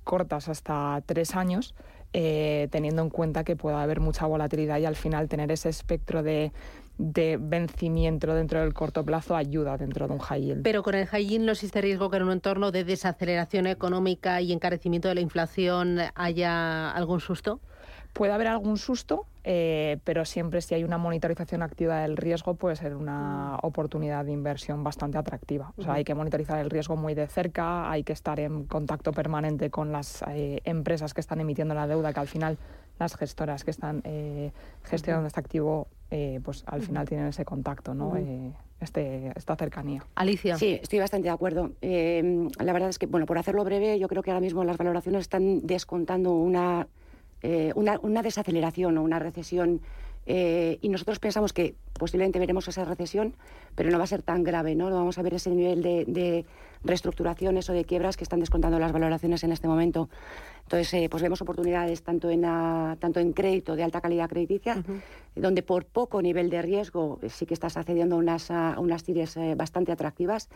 cortas 0.02 0.48
hasta 0.48 1.02
tres 1.06 1.36
años, 1.36 1.74
eh, 2.12 2.68
teniendo 2.70 3.02
en 3.02 3.10
cuenta 3.10 3.44
que 3.44 3.56
puede 3.56 3.76
haber 3.76 4.00
mucha 4.00 4.26
volatilidad 4.26 4.78
y 4.78 4.86
al 4.86 4.96
final 4.96 5.28
tener 5.28 5.52
ese 5.52 5.68
espectro 5.68 6.22
de 6.22 6.52
de 7.00 7.38
vencimiento 7.40 8.34
dentro 8.34 8.60
del 8.60 8.74
corto 8.74 9.04
plazo 9.04 9.34
ayuda 9.34 9.78
dentro 9.78 10.06
de 10.06 10.12
un 10.12 10.18
high 10.18 10.42
yield. 10.42 10.62
Pero 10.62 10.82
con 10.82 10.94
el 10.94 11.06
high 11.06 11.26
yield 11.26 11.46
no 11.46 11.52
existe 11.52 11.80
riesgo 11.80 12.10
que 12.10 12.18
en 12.18 12.24
un 12.24 12.32
entorno 12.32 12.70
de 12.72 12.84
desaceleración 12.84 13.66
económica 13.66 14.42
y 14.42 14.52
encarecimiento 14.52 15.08
de 15.08 15.14
la 15.14 15.22
inflación 15.22 15.98
haya 16.14 16.90
algún 16.90 17.20
susto. 17.20 17.60
Puede 18.12 18.32
haber 18.32 18.48
algún 18.48 18.76
susto, 18.76 19.26
eh, 19.44 19.98
pero 20.04 20.24
siempre 20.24 20.60
si 20.60 20.74
hay 20.74 20.84
una 20.84 20.98
monitorización 20.98 21.62
activa 21.62 22.00
del 22.00 22.16
riesgo 22.16 22.54
puede 22.54 22.76
ser 22.76 22.94
una 22.96 23.56
mm. 23.56 23.66
oportunidad 23.66 24.24
de 24.24 24.32
inversión 24.32 24.82
bastante 24.84 25.18
atractiva. 25.18 25.72
O 25.76 25.82
sea, 25.82 25.94
hay 25.94 26.04
que 26.04 26.14
monitorizar 26.14 26.58
el 26.58 26.70
riesgo 26.70 26.96
muy 26.96 27.14
de 27.14 27.26
cerca, 27.26 27.90
hay 27.90 28.02
que 28.02 28.12
estar 28.12 28.40
en 28.40 28.64
contacto 28.64 29.12
permanente 29.12 29.70
con 29.70 29.92
las 29.92 30.22
eh, 30.28 30.60
empresas 30.64 31.14
que 31.14 31.20
están 31.20 31.40
emitiendo 31.40 31.74
la 31.74 31.86
deuda, 31.86 32.12
que 32.12 32.20
al 32.20 32.28
final 32.28 32.58
las 33.00 33.16
gestoras 33.16 33.64
que 33.64 33.70
están 33.70 34.02
eh, 34.04 34.52
gestionando 34.84 35.26
este 35.26 35.40
activo, 35.40 35.88
eh, 36.10 36.38
pues 36.44 36.62
al 36.66 36.82
final 36.82 37.08
tienen 37.08 37.28
ese 37.28 37.44
contacto, 37.44 37.94
¿no? 37.94 38.14
Eh, 38.16 38.52
este, 38.78 39.32
esta 39.34 39.56
cercanía. 39.56 40.04
Alicia. 40.14 40.56
Sí, 40.56 40.78
estoy 40.82 40.98
bastante 40.98 41.28
de 41.28 41.34
acuerdo. 41.34 41.72
la 41.80 42.72
verdad 42.72 42.90
es 42.90 42.98
que, 42.98 43.06
bueno, 43.06 43.26
por 43.26 43.38
hacerlo 43.38 43.64
breve, 43.64 43.98
yo 43.98 44.06
creo 44.06 44.22
que 44.22 44.30
ahora 44.30 44.40
mismo 44.40 44.64
las 44.64 44.76
valoraciones 44.76 45.22
están 45.22 45.66
descontando 45.66 46.32
una, 46.32 46.86
una, 47.74 47.98
una 48.02 48.22
desaceleración 48.22 48.98
o 48.98 49.02
una 49.02 49.18
recesión 49.18 49.80
eh, 50.26 50.78
y 50.80 50.88
nosotros 50.90 51.18
pensamos 51.18 51.52
que 51.52 51.74
posiblemente 51.98 52.38
veremos 52.38 52.68
esa 52.68 52.84
recesión, 52.84 53.34
pero 53.74 53.90
no 53.90 53.98
va 53.98 54.04
a 54.04 54.06
ser 54.06 54.22
tan 54.22 54.44
grave, 54.44 54.74
¿no? 54.74 54.90
vamos 54.90 55.18
a 55.18 55.22
ver 55.22 55.34
ese 55.34 55.50
nivel 55.50 55.82
de, 55.82 56.44
reestructuraciones 56.82 57.68
o 57.68 57.74
de 57.74 57.84
quiebras 57.84 58.16
que 58.16 58.24
están 58.24 58.40
descontando 58.40 58.78
las 58.78 58.92
valoraciones 58.92 59.44
en 59.44 59.52
este 59.52 59.68
momento. 59.68 60.08
Entonces, 60.62 60.94
eh, 60.94 61.08
pues 61.10 61.22
vemos 61.22 61.42
oportunidades 61.42 62.02
tanto 62.02 62.30
en, 62.30 62.42
tanto 62.42 63.20
en 63.20 63.32
crédito 63.32 63.76
de 63.76 63.82
alta 63.82 64.00
calidad 64.00 64.30
crediticia, 64.30 64.82
donde 65.34 65.62
por 65.62 65.84
poco 65.84 66.22
nivel 66.22 66.48
de 66.48 66.62
riesgo 66.62 67.18
sí 67.28 67.44
que 67.44 67.52
estás 67.52 67.76
accediendo 67.76 68.14
a 68.14 68.18
unas, 68.18 68.50
a 68.50 68.78
unas 68.78 69.02
tires 69.02 69.36
eh, 69.36 69.54
bastante 69.56 69.92
atractivas. 69.92 70.48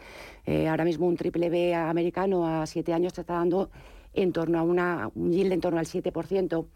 ahora 0.47 0.85
mismo 0.85 1.07
un 1.07 1.17
triple 1.17 1.51
B 1.51 1.75
americano 1.75 2.47
a 2.47 2.67
siete 2.67 2.95
años 2.95 3.13
te 3.13 3.21
está 3.21 3.35
dando 3.35 3.69
en 4.15 4.33
torno 4.33 4.59
a 4.59 4.63
una, 4.63 5.11
un 5.15 5.33
yield 5.33 5.53
en 5.53 5.61
torno 5.61 5.79
al 5.79 5.87
7%. 5.87 6.67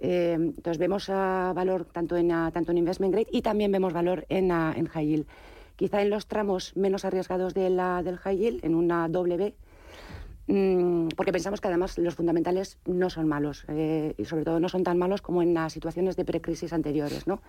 Eh, 0.00 0.32
entonces 0.34 0.78
vemos 0.78 1.08
valor 1.08 1.84
tanto 1.84 2.16
en, 2.16 2.28
tanto 2.28 2.72
en 2.72 2.78
investment 2.78 3.12
grade 3.12 3.28
y 3.30 3.42
también 3.42 3.70
vemos 3.72 3.92
valor 3.92 4.26
en, 4.28 4.50
en 4.50 4.86
high 4.86 5.06
yield. 5.06 5.26
Quizá 5.76 6.02
en 6.02 6.10
los 6.10 6.26
tramos 6.26 6.76
menos 6.76 7.04
arriesgados 7.04 7.52
de 7.52 7.68
la, 7.68 8.02
del 8.02 8.16
high 8.18 8.38
yield, 8.38 8.64
en 8.64 8.76
una 8.76 9.08
doble 9.08 9.36
B, 9.36 9.54
mm, 10.46 11.08
porque 11.16 11.32
pensamos 11.32 11.60
que 11.60 11.66
además 11.66 11.98
los 11.98 12.14
fundamentales 12.14 12.78
no 12.86 13.10
son 13.10 13.26
malos 13.26 13.64
eh, 13.66 14.14
y 14.16 14.24
sobre 14.24 14.44
todo 14.44 14.60
no 14.60 14.68
son 14.68 14.84
tan 14.84 14.98
malos 14.98 15.20
como 15.20 15.42
en 15.42 15.52
las 15.52 15.72
situaciones 15.72 16.14
de 16.14 16.24
precrisis 16.24 16.72
anteriores. 16.72 17.26
¿no? 17.26 17.42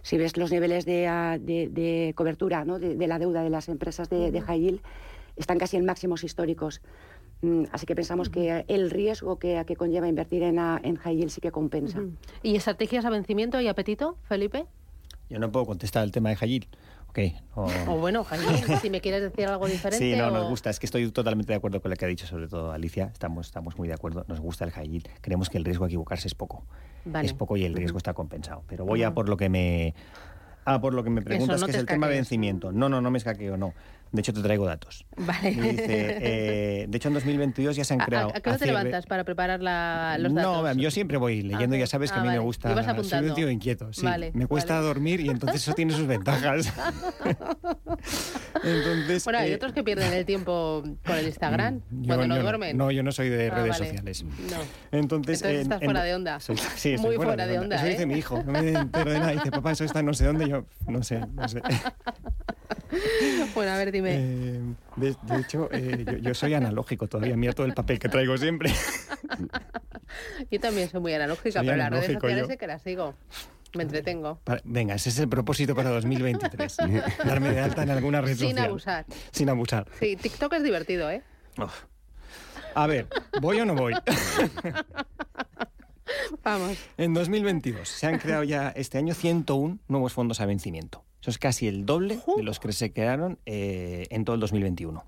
Si 0.00 0.16
ves 0.16 0.38
los 0.38 0.50
niveles 0.50 0.86
de, 0.86 1.38
de, 1.70 2.12
cobertura 2.14 2.64
¿no? 2.64 2.78
de, 2.78 3.06
la 3.06 3.18
deuda 3.18 3.42
de 3.42 3.50
las 3.50 3.68
empresas 3.68 4.08
de, 4.08 4.40
high 4.40 4.60
yield, 4.60 4.80
están 5.36 5.58
casi 5.58 5.76
en 5.76 5.84
máximos 5.84 6.24
históricos. 6.24 6.80
Mm, 7.42 7.64
así 7.72 7.86
que 7.86 7.94
pensamos 7.94 8.28
que 8.28 8.64
el 8.68 8.90
riesgo 8.90 9.38
que, 9.38 9.62
que 9.66 9.76
conlleva 9.76 10.08
invertir 10.08 10.42
en, 10.42 10.58
en 10.58 10.96
high 10.96 11.16
yield 11.16 11.30
sí 11.30 11.40
que 11.40 11.52
compensa. 11.52 12.00
¿Y 12.42 12.56
estrategias 12.56 13.04
a 13.04 13.10
vencimiento 13.10 13.60
y 13.60 13.68
apetito, 13.68 14.16
Felipe? 14.22 14.66
Yo 15.28 15.38
no 15.38 15.50
puedo 15.50 15.66
contestar 15.66 16.04
el 16.04 16.12
tema 16.12 16.30
de 16.30 16.36
high 16.36 16.48
yield. 16.48 16.68
Okay, 17.16 17.34
o... 17.54 17.96
bueno, 17.96 18.26
si 18.82 18.90
me 18.90 19.00
quieres 19.00 19.22
decir 19.22 19.46
algo 19.46 19.66
diferente. 19.66 20.04
Sí, 20.04 20.14
no, 20.14 20.30
nos 20.30 20.50
gusta. 20.50 20.68
Es 20.68 20.78
que 20.78 20.84
estoy 20.84 21.10
totalmente 21.10 21.50
de 21.50 21.56
acuerdo 21.56 21.80
con 21.80 21.90
lo 21.90 21.96
que 21.96 22.04
ha 22.04 22.08
dicho, 22.08 22.26
sobre 22.26 22.46
todo 22.46 22.72
Alicia. 22.72 23.08
Estamos, 23.10 23.46
estamos 23.46 23.78
muy 23.78 23.88
de 23.88 23.94
acuerdo. 23.94 24.26
Nos 24.28 24.38
gusta 24.38 24.66
el 24.66 24.70
high 24.72 24.86
yield. 24.86 25.08
Creemos 25.22 25.48
que 25.48 25.56
el 25.56 25.64
riesgo 25.64 25.86
a 25.86 25.88
equivocarse 25.88 26.28
es 26.28 26.34
poco. 26.34 26.66
Es 27.22 27.32
poco 27.32 27.56
y 27.56 27.64
el 27.64 27.72
riesgo 27.72 27.96
está 27.96 28.12
compensado. 28.12 28.64
Pero 28.68 28.84
voy 28.84 29.02
a 29.02 29.14
por 29.14 29.30
lo 29.30 29.38
que 29.38 29.48
me. 29.48 29.94
Ah, 30.66 30.80
por 30.80 30.92
lo 30.92 31.04
que 31.04 31.10
me 31.10 31.22
preguntas, 31.22 31.64
que 31.64 31.70
es 31.70 31.76
el 31.78 31.86
tema 31.86 32.08
de 32.08 32.16
vencimiento. 32.16 32.72
No, 32.72 32.90
no, 32.90 33.00
no 33.00 33.10
me 33.10 33.18
escaqueo, 33.18 33.56
no. 33.56 33.72
De 34.12 34.20
hecho, 34.20 34.32
te 34.32 34.40
traigo 34.40 34.66
datos. 34.66 35.04
Vale. 35.16 35.54
Eh, 35.58 36.86
de 36.88 36.96
hecho, 36.96 37.08
en 37.08 37.14
2022 37.14 37.76
ya 37.76 37.84
se 37.84 37.94
han 37.94 38.00
creado... 38.00 38.30
¿A, 38.34 38.40
qué 38.40 38.50
hora 38.50 38.58
te 38.58 38.66
levantas 38.66 39.06
para 39.06 39.24
preparar 39.24 39.60
los 39.60 40.34
datos? 40.34 40.62
No, 40.62 40.72
yo 40.74 40.90
siempre 40.90 41.16
voy 41.16 41.42
leyendo, 41.42 41.76
ya 41.76 41.86
sabes 41.86 42.12
que 42.12 42.18
a 42.18 42.22
mí 42.22 42.28
me 42.28 42.38
gusta... 42.38 42.74
Soy 43.02 43.28
un 43.28 43.34
tío 43.34 43.50
inquieto, 43.50 43.92
sí. 43.92 44.06
me 44.32 44.46
cuesta 44.46 44.80
dormir 44.80 45.20
y 45.20 45.28
entonces 45.28 45.62
eso 45.62 45.74
tiene 45.74 45.92
sus 45.92 46.06
ventajas. 46.06 46.72
entonces, 48.64 49.24
bueno, 49.24 49.38
hay 49.38 49.52
eh, 49.52 49.56
otros 49.56 49.72
que 49.72 49.82
pierden 49.82 50.12
el 50.12 50.24
tiempo 50.24 50.82
con 51.04 51.16
el 51.16 51.26
Instagram 51.26 51.80
cuando 52.06 52.26
no 52.26 52.38
duermen. 52.40 52.76
No, 52.76 52.90
yo 52.90 53.02
no 53.02 53.12
soy 53.12 53.28
de 53.28 53.50
ah, 53.50 53.54
redes 53.54 53.76
sociales. 53.76 54.24
No. 54.24 54.98
Entonces, 54.98 55.42
estás 55.42 55.82
fuera 55.82 56.02
de 56.02 56.14
onda. 56.14 56.40
sí, 56.40 56.96
Muy 56.98 57.16
fuera, 57.16 57.46
de, 57.46 57.58
onda. 57.58 57.76
Eso 57.76 57.86
dice 57.86 58.02
¿eh? 58.02 58.06
mi 58.06 58.14
hijo. 58.14 58.42
No 58.42 58.52
me 58.52 58.70
entero 58.70 59.10
de 59.10 59.18
nada. 59.18 59.32
Dice, 59.32 59.50
papá, 59.50 59.72
eso 59.72 59.84
está 59.84 60.02
no 60.02 60.14
sé 60.14 60.26
dónde. 60.26 60.48
Yo, 60.48 60.64
no 60.86 61.02
sé, 61.02 61.20
no 61.34 61.48
sé. 61.48 61.62
bueno, 63.54 63.72
a 63.72 63.76
ver, 63.76 63.92
dime. 63.96 64.14
Eh, 64.14 64.60
de, 64.96 65.40
hecho, 65.40 65.68
eh, 65.72 66.20
yo, 66.20 66.34
soy 66.34 66.54
analógico 66.54 67.06
todavía. 67.06 67.36
Mira 67.36 67.52
todo 67.52 67.66
el 67.66 67.74
papel 67.74 67.98
que 67.98 68.08
traigo 68.08 68.36
siempre. 68.36 68.72
yo 70.50 70.60
también 70.60 70.88
soy 70.88 71.00
muy 71.00 71.14
analógica, 71.14 71.60
pero 71.60 71.76
las 71.76 71.90
redes 71.90 72.12
sociales 72.12 72.46
sé 72.46 72.56
que 72.56 72.66
las 72.66 72.82
sigo. 72.82 73.14
Me 73.74 73.82
entretengo. 73.82 74.40
venga, 74.64 74.94
ese 74.94 75.10
es 75.10 75.18
el 75.18 75.28
propósito 75.28 75.74
para 75.74 75.90
2023. 75.90 76.76
Darme 77.24 77.50
de 77.50 77.60
alta 77.60 77.82
en 77.82 77.90
alguna 77.90 78.20
red 78.20 78.36
Sin 78.36 78.58
abusar. 78.58 79.04
Sin 79.32 79.48
abusar. 79.48 79.86
Sí, 79.98 80.16
TikTok 80.16 80.52
es 80.54 80.62
divertido, 80.62 81.10
¿eh? 81.10 81.22
A 82.74 82.86
ver, 82.86 83.06
¿voy 83.40 83.60
o 83.60 83.64
no 83.66 83.74
voy? 83.74 83.94
Vamos. 86.42 86.78
En 86.96 87.14
2022 87.14 87.88
se 87.88 88.06
han 88.06 88.18
creado 88.18 88.44
ya 88.44 88.68
este 88.70 88.98
año 88.98 89.14
101 89.14 89.78
nuevos 89.88 90.12
fondos 90.12 90.40
a 90.40 90.46
vencimiento. 90.46 91.05
Eso 91.26 91.32
es 91.32 91.38
casi 91.38 91.66
el 91.66 91.86
doble 91.86 92.20
de 92.36 92.42
los 92.44 92.60
que 92.60 92.70
se 92.70 92.92
crearon 92.92 93.36
eh, 93.46 94.06
en 94.10 94.24
todo 94.24 94.34
el 94.34 94.40
2021. 94.40 95.02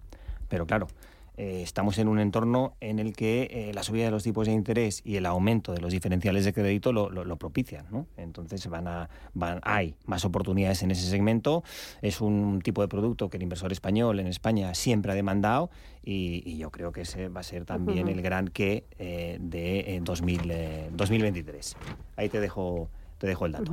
Pero 0.49 0.67
claro, 0.67 0.89
eh, 1.37 1.63
estamos 1.63 1.97
en 1.99 2.09
un 2.09 2.19
entorno 2.19 2.75
en 2.81 2.99
el 2.99 3.15
que 3.15 3.49
eh, 3.53 3.73
la 3.73 3.85
subida 3.85 4.07
de 4.07 4.11
los 4.11 4.25
tipos 4.25 4.49
de 4.49 4.53
interés 4.53 5.03
y 5.05 5.15
el 5.15 5.27
aumento 5.27 5.73
de 5.73 5.81
los 5.81 5.93
diferenciales 5.93 6.45
de 6.45 6.53
crédito 6.53 6.93
lo, 6.93 7.09
lo, 7.11 7.37
propician. 7.37 7.87
¿no? 7.93 8.09
Entonces 8.17 8.67
van 8.67 8.89
a, 8.89 9.09
van, 9.35 9.61
hay 9.63 9.95
más 10.07 10.25
oportunidades 10.25 10.83
en 10.83 10.91
ese 10.91 11.09
segmento. 11.09 11.63
Es 12.03 12.21
un 12.21 12.61
tipo 12.65 12.83
de 12.83 12.89
producto 12.89 13.31
que 13.31 13.37
el 13.37 13.45
inversor 13.45 13.71
español 13.71 14.19
en 14.19 14.27
España 14.27 14.75
siempre 14.75 15.13
ha 15.13 15.15
demandado 15.15 15.71
y, 16.05 16.57
yo 16.57 16.73
creo 16.73 16.91
que 16.91 17.03
ese 17.03 17.29
va 17.29 17.43
a 17.43 17.45
ser 17.45 17.65
también 17.65 18.09
el 18.09 18.21
gran 18.21 18.49
que 18.49 18.87
eh, 18.99 19.39
de 19.41 20.01
2000, 20.03 20.53
2023. 20.91 21.77
Ahí 22.17 22.29
te 22.29 22.41
dejo, 22.41 22.89
te 23.19 23.29
dejo 23.29 23.47
el 23.47 23.53
dato. 23.53 23.73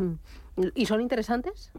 ¿Y 0.76 0.86
son 0.86 1.02
interesantes? 1.02 1.72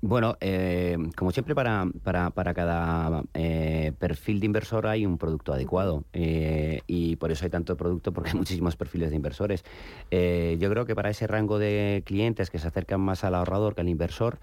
Bueno, 0.00 0.36
eh, 0.40 0.96
como 1.16 1.32
siempre 1.32 1.56
para, 1.56 1.88
para, 2.04 2.30
para 2.30 2.54
cada 2.54 3.24
eh, 3.34 3.92
perfil 3.98 4.38
de 4.38 4.46
inversor 4.46 4.86
hay 4.86 5.04
un 5.04 5.18
producto 5.18 5.52
adecuado 5.52 6.04
eh, 6.12 6.82
y 6.86 7.16
por 7.16 7.32
eso 7.32 7.44
hay 7.44 7.50
tanto 7.50 7.76
producto 7.76 8.12
porque 8.12 8.30
hay 8.30 8.36
muchísimos 8.38 8.76
perfiles 8.76 9.10
de 9.10 9.16
inversores. 9.16 9.64
yo 10.12 10.70
creo 10.70 10.86
que 10.86 10.94
para 10.94 11.10
ese 11.10 11.26
rango 11.26 11.58
de 11.58 12.04
clientes 12.06 12.48
que 12.48 12.60
se 12.60 12.68
acercan 12.68 13.00
más 13.00 13.24
al 13.24 13.34
ahorrador 13.34 13.74
que 13.74 13.80
al 13.80 13.88
inversor, 13.88 14.38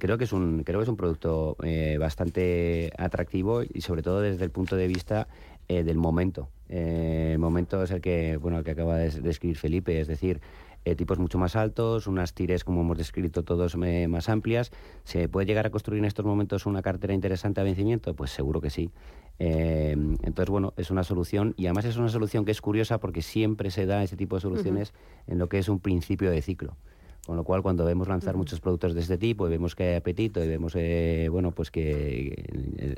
creo 0.00 0.18
que 0.18 0.24
es 0.24 0.32
un 0.32 0.64
creo 0.64 0.80
que 0.80 0.84
es 0.84 0.88
un 0.88 0.96
producto 0.96 1.56
bastante 2.00 2.90
atractivo 2.98 3.62
y 3.62 3.82
sobre 3.82 4.02
todo 4.02 4.20
desde 4.20 4.44
el 4.44 4.50
punto 4.50 4.74
de 4.74 4.88
vista 4.88 5.28
del 5.68 5.98
momento. 5.98 6.48
el 6.68 7.38
momento 7.38 7.84
es 7.84 7.92
el 7.92 8.00
que 8.00 8.38
bueno 8.38 8.58
el 8.58 8.64
que 8.64 8.72
acaba 8.72 8.96
de 8.96 9.10
describir 9.20 9.56
Felipe, 9.56 10.00
es 10.00 10.08
decir 10.08 10.40
eh, 10.86 10.94
tipos 10.94 11.18
mucho 11.18 11.36
más 11.36 11.56
altos, 11.56 12.06
unas 12.06 12.32
tires, 12.32 12.62
como 12.62 12.82
hemos 12.82 12.96
descrito 12.96 13.42
todos, 13.42 13.76
eh, 13.82 14.06
más 14.06 14.28
amplias. 14.28 14.70
¿Se 15.02 15.28
puede 15.28 15.44
llegar 15.44 15.66
a 15.66 15.70
construir 15.70 15.98
en 15.98 16.04
estos 16.04 16.24
momentos 16.24 16.64
una 16.64 16.80
cartera 16.80 17.12
interesante 17.12 17.60
a 17.60 17.64
vencimiento? 17.64 18.14
Pues 18.14 18.30
seguro 18.30 18.60
que 18.60 18.70
sí. 18.70 18.92
Eh, 19.40 19.96
entonces, 20.22 20.48
bueno, 20.48 20.74
es 20.76 20.92
una 20.92 21.02
solución 21.02 21.54
y 21.56 21.66
además 21.66 21.86
es 21.86 21.96
una 21.96 22.08
solución 22.08 22.44
que 22.44 22.52
es 22.52 22.60
curiosa 22.60 22.98
porque 23.00 23.20
siempre 23.20 23.72
se 23.72 23.84
da 23.84 24.04
ese 24.04 24.16
tipo 24.16 24.36
de 24.36 24.42
soluciones 24.42 24.94
en 25.26 25.38
lo 25.38 25.48
que 25.48 25.58
es 25.58 25.68
un 25.68 25.80
principio 25.80 26.30
de 26.30 26.40
ciclo. 26.40 26.76
Con 27.26 27.36
lo 27.36 27.42
cual, 27.42 27.60
cuando 27.60 27.84
vemos 27.84 28.06
lanzar 28.06 28.36
muchos 28.36 28.60
productos 28.60 28.94
de 28.94 29.00
este 29.00 29.18
tipo 29.18 29.48
y 29.48 29.50
vemos 29.50 29.74
que 29.74 29.88
hay 29.88 29.94
apetito 29.96 30.42
y 30.44 30.46
vemos, 30.46 30.74
eh, 30.76 31.26
bueno, 31.28 31.50
pues 31.50 31.72
que 31.72 32.44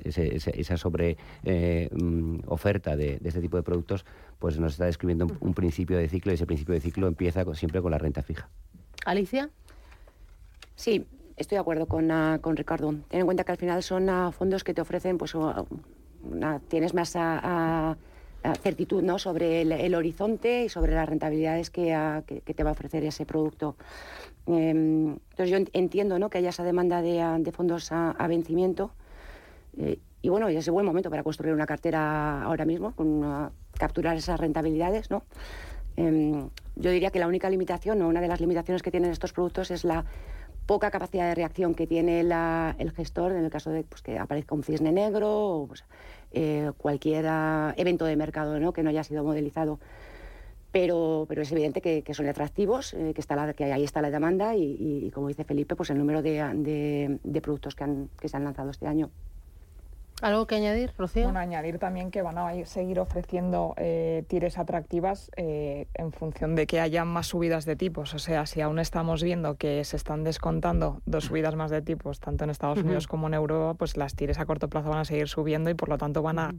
esa 0.05 0.77
sobre 0.77 1.17
eh, 1.45 1.89
mm, 1.91 2.41
oferta 2.47 2.95
de, 2.95 3.19
este 3.25 3.41
tipo 3.41 3.57
de 3.57 3.63
productos, 3.63 4.05
pues 4.39 4.59
nos 4.59 4.73
está 4.73 4.85
describiendo 4.85 5.27
un, 5.41 5.55
principio 5.55 5.97
de 5.97 6.11
ciclo 6.11 6.31
y 6.31 6.35
ese 6.35 6.45
principio 6.45 6.75
de 6.75 6.81
ciclo 6.81 7.07
empieza 7.07 7.43
siempre 7.55 7.81
con 7.81 7.91
la 7.91 7.97
renta 7.97 8.23
fija. 8.23 8.51
Alicia. 9.07 9.49
Sí, 10.77 11.07
estoy 11.39 11.57
de 11.57 11.61
acuerdo 11.61 11.87
con, 11.87 12.11
ah, 12.11 12.39
con 12.43 12.55
Ricardo. 12.55 12.95
Ten 13.09 13.21
en 13.21 13.25
cuenta 13.25 13.45
que 13.45 13.53
al 13.53 13.59
final 13.59 13.83
son 13.83 14.11
ah, 14.11 14.31
fondos 14.31 14.63
que 14.63 14.75
te 14.75 14.83
ofrecen, 14.83 15.17
pues, 15.17 15.35
tienes 16.69 16.93
más 16.93 17.17
a 17.17 17.97
certitud 18.63 19.03
¿no? 19.03 19.19
sobre 19.19 19.63
el, 19.63 19.95
horizonte 19.95 20.65
y 20.65 20.69
sobre 20.69 20.95
las 20.95 21.09
rentabilidades 21.09 21.71
que, 21.71 22.23
te 22.45 22.65
va 22.65 22.71
a 22.71 22.73
ofrecer 22.73 23.05
ese 23.05 23.27
producto. 23.27 23.77
Em, 24.47 25.17
entonces 25.31 25.51
yo 25.51 25.59
entiendo 25.73 26.19
¿no? 26.19 26.31
que 26.31 26.39
haya 26.39 26.51
esa 26.51 26.65
demanda 26.65 27.03
de, 27.03 27.53
fondos 27.53 27.93
a, 27.93 28.27
vencimiento 28.29 28.93
eh, 29.77 29.99
y 30.21 30.29
bueno, 30.31 30.49
es 30.49 30.69
buen 30.69 30.85
momento 30.85 31.11
para 31.11 31.23
construir 31.23 31.55
una 31.55 31.67
cartera 31.67 32.43
ahora 32.43 32.65
mismo, 32.65 32.93
con 32.93 33.51
capturar 33.79 34.17
esas 34.17 34.41
rentabilidades. 34.41 35.11
¿no? 35.11 35.23
Em, 35.97 36.49
yo 36.77 36.91
diría 36.91 37.11
que 37.11 37.19
la 37.19 37.29
única 37.29 37.51
limitación 37.51 38.03
o 38.03 38.09
una 38.09 38.21
de 38.21 38.29
las 38.29 38.41
limitaciones 38.41 38.83
que 38.83 38.91
tienen 38.91 39.11
estos 39.11 39.33
productos 39.33 39.71
es 39.71 39.85
la 39.85 40.05
poca 40.67 40.91
capacidad 40.91 41.29
de 41.29 41.35
reacción 41.35 41.75
que 41.75 41.87
tiene 41.87 42.21
el 42.21 42.93
gestor 42.93 43.33
en 43.33 43.45
el 43.45 43.51
caso 43.51 43.71
de 43.71 43.85
pues, 43.85 44.03
que 44.03 44.19
aparezca 44.19 44.55
un 44.55 44.63
cisne 44.63 44.93
negro 44.93 45.65
pues, 45.67 45.85
eh, 46.33 46.73
cualquier 46.77 47.27
evento 47.77 48.05
de 48.05 48.17
mercado 48.17 48.59
¿no? 48.61 48.73
que 48.73 48.83
no 48.83 48.91
haya 48.91 49.05
sido 49.05 49.25
modelizado. 49.25 49.79
Pero, 50.71 51.25
pero 51.29 51.43
es 51.43 51.51
evidente 51.51 51.81
que, 51.81 52.15
son 52.15 52.29
atractivos, 52.29 52.93
eh, 52.93 53.13
que, 53.15 53.21
está 53.21 53.35
la, 53.37 53.55
que 53.55 53.73
ahí 53.73 53.85
está 53.85 54.03
la 54.03 54.11
demanda 54.11 54.55
y, 54.55 55.11
como 55.15 55.29
dice 55.29 55.45
Felipe, 55.45 55.75
pues 55.77 55.89
el 55.91 55.99
número 55.99 56.21
de, 56.21 57.19
de, 57.23 57.41
productos 57.41 57.75
que, 57.75 57.85
han, 57.85 58.11
que 58.21 58.29
se 58.29 58.37
han 58.37 58.45
lanzado 58.45 58.71
este 58.71 58.87
año. 58.87 59.11
¿Algo 60.21 60.47
que 60.47 60.57
añadir, 60.57 60.93
Rocío? 60.99 61.25
Bueno, 61.25 61.39
añadir 61.39 61.79
también 61.79 62.11
que 62.11 62.23
van 62.23 62.39
a 62.39 62.53
seguir 62.65 62.99
ofreciendo 62.99 63.75
eh, 63.77 64.25
tires 64.27 64.59
atractivas 64.59 65.31
eh, 65.37 65.87
en 65.95 66.13
función 66.13 66.57
de 66.57 66.67
que 66.67 66.81
haya 66.81 67.05
más 67.05 67.29
subidas 67.29 67.65
de 67.65 67.77
tipos. 67.77 68.15
O 68.15 68.19
sea, 68.19 68.47
si 68.47 68.61
aún 68.61 68.79
estamos 68.79 69.23
viendo 69.23 69.57
que 69.57 69.85
se 69.85 69.97
están 69.97 70.25
descontando 70.25 71.01
dos 71.07 71.27
subidas 71.27 71.55
más 71.55 71.71
de 71.71 71.83
tipos, 71.83 72.19
tanto 72.19 72.45
en 72.45 72.51
Estados 72.51 72.79
Unidos 72.79 73.07
como 73.07 73.29
en 73.29 73.35
Europa, 73.35 73.75
pues 73.75 73.97
las 73.97 74.15
tires 74.15 74.39
a 74.39 74.47
corto 74.47 74.69
plazo 74.69 74.91
van 74.91 75.01
a 75.01 75.05
seguir 75.05 75.29
subiendo 75.29 75.71
y 75.71 75.75
por 75.75 75.89
lo 75.89 75.99
tanto 75.99 76.23
van 76.23 76.39
a 76.39 76.55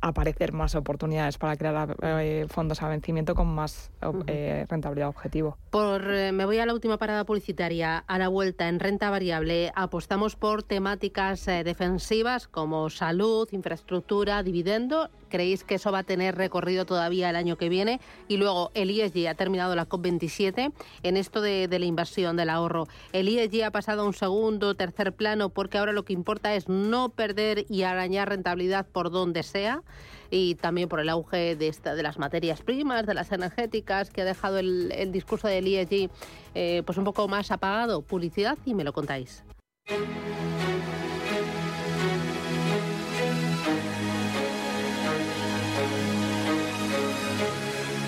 aparecer 0.00 0.52
más 0.52 0.74
oportunidades 0.74 1.38
para 1.38 1.56
crear 1.56 1.96
eh, 2.02 2.46
fondos 2.48 2.82
a 2.82 2.88
vencimiento 2.88 3.34
con 3.34 3.48
más 3.48 3.90
eh, 4.26 4.64
rentabilidad 4.68 5.08
objetivo. 5.08 5.56
Por, 5.70 6.10
eh, 6.10 6.32
me 6.32 6.44
voy 6.44 6.58
a 6.58 6.66
la 6.66 6.74
última 6.74 6.98
parada 6.98 7.24
publicitaria. 7.24 7.98
A 7.98 8.18
la 8.18 8.28
vuelta 8.28 8.68
en 8.68 8.80
renta 8.80 9.10
variable 9.10 9.72
apostamos 9.74 10.36
por 10.36 10.62
temáticas 10.62 11.46
defensivas 11.46 12.48
como 12.48 12.90
salud, 12.90 13.48
infraestructura, 13.52 14.42
dividendo. 14.42 15.10
¿Creéis 15.28 15.64
que 15.64 15.76
eso 15.76 15.92
va 15.92 16.00
a 16.00 16.02
tener 16.02 16.36
recorrido 16.36 16.84
todavía 16.84 17.30
el 17.30 17.36
año 17.36 17.56
que 17.56 17.68
viene? 17.68 18.00
Y 18.28 18.36
luego 18.36 18.70
el 18.74 18.90
ISG 18.90 19.28
ha 19.28 19.34
terminado 19.34 19.74
la 19.74 19.88
COP27 19.88 20.72
en 21.02 21.16
esto 21.16 21.40
de, 21.40 21.68
la 21.68 21.84
inversión, 21.84 22.36
del 22.36 22.50
ahorro. 22.50 22.88
El 23.12 23.28
ISG 23.28 23.64
ha 23.64 23.70
pasado 23.70 24.02
a 24.02 24.04
un 24.04 24.14
segundo, 24.14 24.74
tercer 24.74 25.12
plano 25.12 25.48
porque 25.48 25.78
ahora 25.78 25.92
lo 25.92 26.04
que 26.04 26.12
importa 26.12 26.54
es 26.54 26.68
no 26.68 27.10
perder 27.10 27.66
y 27.68 27.82
arañar 27.82 28.28
rentabilidad 28.28 28.86
por 28.86 29.10
donde 29.10 29.42
sea 29.42 29.82
y 30.30 30.56
también 30.56 30.88
por 30.88 31.00
el 31.00 31.08
auge 31.08 31.56
de, 31.56 31.68
esta, 31.68 31.94
de 31.94 32.02
las 32.02 32.18
materias 32.18 32.60
primas, 32.62 33.06
de 33.06 33.14
las 33.14 33.30
energéticas, 33.32 34.10
que 34.10 34.22
ha 34.22 34.24
dejado 34.24 34.58
el, 34.58 35.12
discurso 35.12 35.48
del 35.48 35.68
IEG 35.68 36.10
eh, 36.54 36.82
pues 36.84 36.98
un 36.98 37.04
poco 37.04 37.28
más 37.28 37.50
apagado. 37.50 38.02
Publicidad 38.02 38.58
y 38.64 38.74
me 38.74 38.84
lo 38.84 38.92
contáis. 38.92 39.44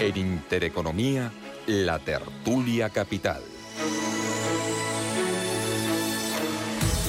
En 0.01 0.17
Intereconomía, 0.17 1.33
la 1.67 1.99
tertulia 1.99 2.89
capital. 2.89 3.43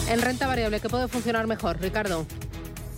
En 0.10 0.20
renta 0.20 0.48
variable, 0.48 0.80
¿qué 0.80 0.90
puede 0.90 1.08
funcionar 1.08 1.46
mejor, 1.46 1.80
Ricardo? 1.80 2.26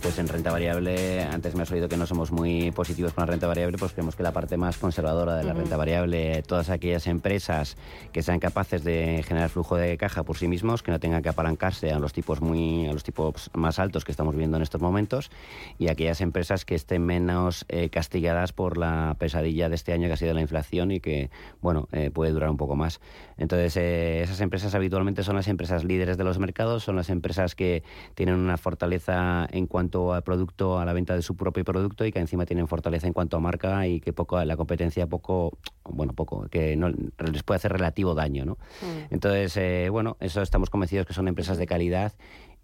Pues 0.02 0.18
en 0.18 0.26
renta 0.26 0.50
variable, 0.50 1.22
antes 1.22 1.54
me 1.54 1.62
has 1.62 1.70
oído 1.70 1.88
que 1.88 1.96
no 1.96 2.06
somos 2.06 2.32
muy 2.32 2.72
positivos 2.72 3.12
con 3.12 3.22
la 3.22 3.30
renta 3.30 3.46
variable, 3.46 3.78
pues 3.78 3.92
creemos 3.92 4.16
que 4.16 4.24
la 4.24 4.32
parte 4.32 4.56
más 4.56 4.76
conservadora 4.76 5.36
de 5.36 5.44
la 5.44 5.52
renta 5.52 5.76
variable, 5.76 6.42
todas 6.42 6.70
aquellas 6.70 7.06
empresas 7.06 7.76
que 8.12 8.20
sean 8.20 8.40
capaces 8.40 8.82
de 8.82 9.22
generar 9.22 9.48
flujo 9.48 9.76
de 9.76 9.96
caja 9.96 10.24
por 10.24 10.36
sí 10.36 10.48
mismos, 10.48 10.82
que 10.82 10.90
no 10.90 10.98
tengan 10.98 11.22
que 11.22 11.28
apalancarse 11.28 11.92
a 11.92 12.00
los 12.00 12.12
tipos 12.12 12.40
muy, 12.40 12.88
a 12.88 12.92
los 12.92 13.04
tipos 13.04 13.48
más 13.54 13.78
altos 13.78 14.04
que 14.04 14.10
estamos 14.10 14.34
viendo 14.34 14.56
en 14.56 14.64
estos 14.64 14.80
momentos, 14.80 15.30
y 15.78 15.88
aquellas 15.88 16.20
empresas 16.20 16.64
que 16.64 16.74
estén 16.74 17.06
menos 17.06 17.64
eh, 17.68 17.88
castigadas 17.88 18.52
por 18.52 18.78
la 18.78 19.14
pesadilla 19.20 19.68
de 19.68 19.76
este 19.76 19.92
año 19.92 20.08
que 20.08 20.14
ha 20.14 20.16
sido 20.16 20.34
la 20.34 20.40
inflación 20.40 20.90
y 20.90 20.98
que, 20.98 21.30
bueno, 21.60 21.88
eh, 21.92 22.10
puede 22.10 22.32
durar 22.32 22.50
un 22.50 22.56
poco 22.56 22.74
más. 22.74 23.00
Entonces, 23.38 23.76
eh, 23.76 24.22
esas 24.22 24.40
empresas 24.40 24.74
habitualmente 24.74 25.22
son 25.22 25.36
las 25.36 25.46
empresas 25.46 25.84
líderes 25.84 26.18
de 26.18 26.24
los 26.24 26.40
mercados, 26.40 26.82
son 26.82 26.96
las 26.96 27.08
empresas 27.08 27.54
que 27.54 27.84
tienen 28.16 28.34
una 28.34 28.56
fortaleza 28.56 29.46
en 29.52 29.68
cuanto 29.68 29.91
al 30.12 30.22
producto, 30.22 30.78
a 30.78 30.84
la 30.84 30.92
venta 30.92 31.14
de 31.14 31.22
su 31.22 31.36
propio 31.36 31.64
producto 31.64 32.04
y 32.04 32.12
que 32.12 32.18
encima 32.18 32.46
tienen 32.46 32.66
fortaleza 32.68 33.06
en 33.06 33.12
cuanto 33.12 33.36
a 33.36 33.40
marca 33.40 33.86
y 33.86 34.00
que 34.00 34.12
poco 34.12 34.42
la 34.44 34.56
competencia 34.56 35.06
poco, 35.06 35.58
bueno, 35.84 36.12
poco, 36.12 36.48
que 36.48 36.76
no 36.76 36.88
les 36.88 37.42
puede 37.42 37.56
hacer 37.56 37.72
relativo 37.72 38.14
daño, 38.14 38.44
¿no? 38.44 38.54
Mm. 38.80 39.14
Entonces, 39.14 39.56
eh, 39.56 39.88
bueno, 39.90 40.16
eso 40.20 40.42
estamos 40.42 40.70
convencidos 40.70 41.06
que 41.06 41.12
son 41.12 41.28
empresas 41.28 41.58
de 41.58 41.66
calidad 41.66 42.12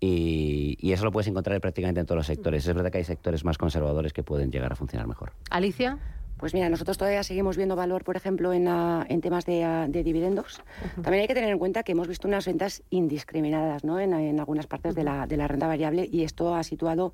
y, 0.00 0.76
y, 0.80 0.92
eso 0.92 1.04
lo 1.04 1.10
puedes 1.10 1.26
encontrar 1.26 1.60
prácticamente 1.60 2.00
en 2.00 2.06
todos 2.06 2.18
los 2.18 2.26
sectores. 2.26 2.66
Es 2.66 2.74
verdad 2.74 2.92
que 2.92 2.98
hay 2.98 3.04
sectores 3.04 3.44
más 3.44 3.58
conservadores 3.58 4.12
que 4.12 4.22
pueden 4.22 4.52
llegar 4.52 4.72
a 4.72 4.76
funcionar 4.76 5.08
mejor. 5.08 5.32
Alicia. 5.50 5.98
Pues 6.38 6.54
mira, 6.54 6.68
nosotros 6.68 6.96
todavía 6.96 7.24
seguimos 7.24 7.56
viendo 7.56 7.74
valor, 7.74 8.04
por 8.04 8.16
ejemplo, 8.16 8.52
en, 8.52 8.68
ah, 8.68 9.04
en 9.08 9.20
temas 9.20 9.44
de, 9.44 9.64
ah, 9.64 9.86
de 9.88 10.04
dividendos. 10.04 10.62
También 11.02 11.22
hay 11.22 11.26
que 11.26 11.34
tener 11.34 11.50
en 11.50 11.58
cuenta 11.58 11.82
que 11.82 11.92
hemos 11.92 12.06
visto 12.06 12.28
unas 12.28 12.46
ventas 12.46 12.84
indiscriminadas 12.90 13.82
¿no? 13.82 13.98
en, 13.98 14.14
en 14.14 14.38
algunas 14.38 14.68
partes 14.68 14.94
de, 14.94 15.02
la, 15.02 15.26
de 15.26 15.36
la 15.36 15.48
renta 15.48 15.66
variable 15.66 16.08
y 16.10 16.22
esto 16.22 16.54
ha 16.54 16.62
situado 16.62 17.12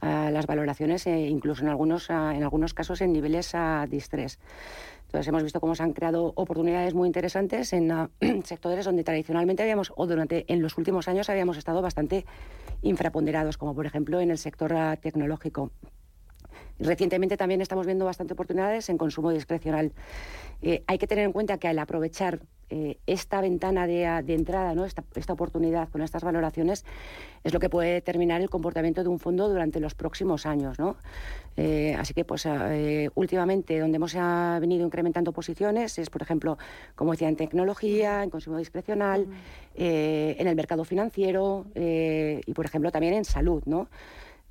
a 0.00 0.30
las 0.30 0.46
valoraciones, 0.46 1.06
eh, 1.08 1.28
incluso 1.28 1.62
en 1.62 1.68
algunos, 1.68 2.08
en 2.08 2.42
algunos 2.42 2.72
casos, 2.72 3.00
en 3.00 3.12
niveles 3.12 3.52
de 3.52 3.96
estrés. 3.96 4.38
Entonces 5.06 5.28
hemos 5.28 5.42
visto 5.42 5.60
cómo 5.60 5.74
se 5.74 5.82
han 5.82 5.92
creado 5.92 6.32
oportunidades 6.36 6.94
muy 6.94 7.08
interesantes 7.08 7.72
en 7.72 7.92
sectores 8.44 8.84
donde 8.84 9.04
tradicionalmente 9.04 9.62
habíamos, 9.62 9.92
o 9.96 10.06
durante 10.06 10.50
en 10.50 10.62
los 10.62 10.78
últimos 10.78 11.08
años 11.08 11.28
habíamos 11.28 11.58
estado 11.58 11.82
bastante 11.82 12.24
infraponderados, 12.80 13.58
como 13.58 13.74
por 13.74 13.84
ejemplo 13.84 14.20
en 14.20 14.30
el 14.30 14.38
sector 14.38 14.72
tecnológico. 15.02 15.70
Recientemente 16.80 17.36
también 17.36 17.60
estamos 17.60 17.86
viendo 17.86 18.04
bastante 18.04 18.32
oportunidades 18.32 18.88
en 18.88 18.98
consumo 18.98 19.30
discrecional. 19.30 19.92
Eh, 20.62 20.82
hay 20.86 20.98
que 20.98 21.06
tener 21.06 21.24
en 21.24 21.32
cuenta 21.32 21.58
que 21.58 21.68
al 21.68 21.78
aprovechar 21.78 22.40
eh, 22.72 22.98
esta 23.08 23.40
ventana 23.40 23.88
de, 23.88 24.04
entrada, 24.28 24.76
¿no? 24.76 24.84
Esta, 24.84 25.32
oportunidad 25.32 25.88
con 25.88 26.02
estas 26.02 26.22
valoraciones, 26.22 26.84
es 27.42 27.52
lo 27.52 27.58
que 27.58 27.68
puede 27.68 27.94
determinar 27.94 28.40
el 28.40 28.48
comportamiento 28.48 29.02
de 29.02 29.08
un 29.08 29.18
fondo 29.18 29.48
durante 29.48 29.80
los 29.80 29.96
próximos 29.96 30.46
años. 30.46 30.78
¿no? 30.78 30.96
Eh, 31.56 31.96
así 31.98 32.14
que, 32.14 32.24
pues, 32.24 32.46
eh, 32.46 33.10
últimamente, 33.16 33.80
donde 33.80 33.96
hemos 33.96 34.14
venido 34.14 34.86
incrementando 34.86 35.32
posiciones 35.32 35.98
es, 35.98 36.10
por 36.10 36.22
ejemplo, 36.22 36.58
como 36.94 37.10
decía, 37.10 37.28
en 37.28 37.34
tecnología, 37.34 38.22
en 38.22 38.30
consumo 38.30 38.58
discrecional, 38.58 39.26
en 39.74 40.46
el 40.46 40.54
mercado 40.54 40.84
financiero 40.84 41.66
y, 41.74 42.52
por 42.54 42.66
ejemplo, 42.66 42.92
también 42.92 43.14
en 43.14 43.24
salud. 43.24 43.62
¿no? 43.66 43.88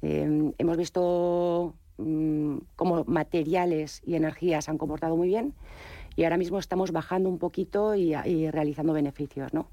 hemos 0.01 0.77
visto 0.77 1.73
mm, 1.99 2.57
cómo 2.75 3.03
materiales 3.05 4.01
y 4.05 4.15
energías 4.15 4.69
han 4.69 4.77
comportado 4.77 5.15
muy 5.15 5.27
bien 5.27 5.53
y 6.15 6.23
ahora 6.23 6.37
mismo 6.37 6.59
estamos 6.59 6.91
bajando 6.91 7.29
un 7.29 7.37
poquito 7.37 7.95
y, 7.95 8.13
realizando 8.49 8.93
beneficios, 8.93 9.53
¿no? 9.53 9.67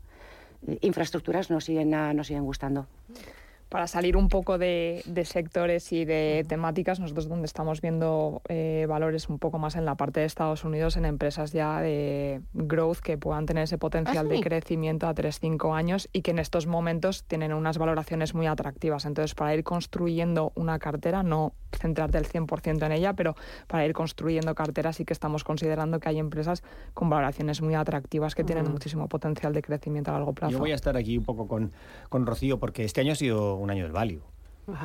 Eh, 0.67 0.79
infraestructuras 0.83 1.51
nos 1.51 1.65
siguen, 1.65 1.91
nos 1.91 2.27
siguen 2.27 2.45
gustando 2.45 2.87
para 3.69 3.89
salir 3.89 4.17
un 4.17 4.29
poco 4.29 4.59
de, 4.59 5.03
sectores 5.25 5.93
y 5.93 6.05
de 6.05 6.45
temáticas, 6.49 7.01
nosotros 7.01 7.29
donde 7.29 7.47
estamos 7.47 7.81
viendo 7.81 8.43
eh, 8.49 8.87
valores 8.89 9.29
un 9.29 9.39
poco 9.39 9.59
más 9.59 9.75
en 9.77 9.85
la 9.85 9.97
parte 9.97 10.21
de 10.21 10.27
Estados 10.27 10.65
Unidos, 10.65 10.97
en 10.97 11.05
empresas 11.05 11.53
ya 11.53 11.81
de 11.81 12.41
growth 12.53 12.99
que 12.99 13.19
puedan 13.19 13.47
tener 13.47 13.65
ese 13.65 13.79
potencial 13.79 14.27
¿Ah, 14.27 14.29
de 14.29 14.41
crecimiento 14.41 15.09
a 15.09 15.15
3-5 15.15 15.77
años 15.77 16.09
y 16.13 16.23
que 16.23 16.31
en 16.31 16.39
estos 16.39 16.67
momentos 16.67 17.25
tienen 17.25 17.53
unas 17.53 17.79
valoraciones 17.79 18.35
muy 18.35 18.47
atractivas. 18.47 19.05
Entonces, 19.05 19.35
para 19.35 19.55
ir 19.55 19.65
construyendo 19.65 20.53
una 20.55 20.79
cartera, 20.79 21.23
no 21.23 21.53
centrarte 21.73 22.19
el 22.19 22.27
100% 22.27 22.87
en 22.87 22.93
ella, 22.93 23.15
pero 23.15 23.35
para 23.67 23.85
ir 23.85 23.93
construyendo 23.93 24.55
carteras 24.55 24.97
sí 24.97 25.05
que 25.05 25.13
estamos 25.13 25.45
considerando 25.45 25.99
que 26.01 26.09
hay 26.09 26.19
empresas 26.19 26.63
con 26.95 27.11
valoraciones 27.11 27.61
muy 27.63 27.75
atractivas 27.75 28.35
que 28.35 28.45
tienen 28.45 28.71
muchísimo 28.71 29.09
potencial 29.09 29.53
de 29.53 29.63
crecimiento 29.63 30.11
a 30.11 30.15
largo 30.15 30.33
plazo. 30.33 30.53
Yo 30.53 30.59
voy 30.59 30.73
a 30.73 30.77
estar 30.77 30.97
aquí 30.97 31.19
un 31.19 31.25
poco 31.25 31.47
con, 31.49 31.73
con 32.09 32.27
Rocío 32.27 32.59
porque 32.59 32.85
este 32.85 33.01
año 33.01 33.13
ha 33.13 33.17
sido 33.17 33.56
un 33.59 33.71
año 33.71 33.85
del 33.85 33.93
value. 33.93 34.23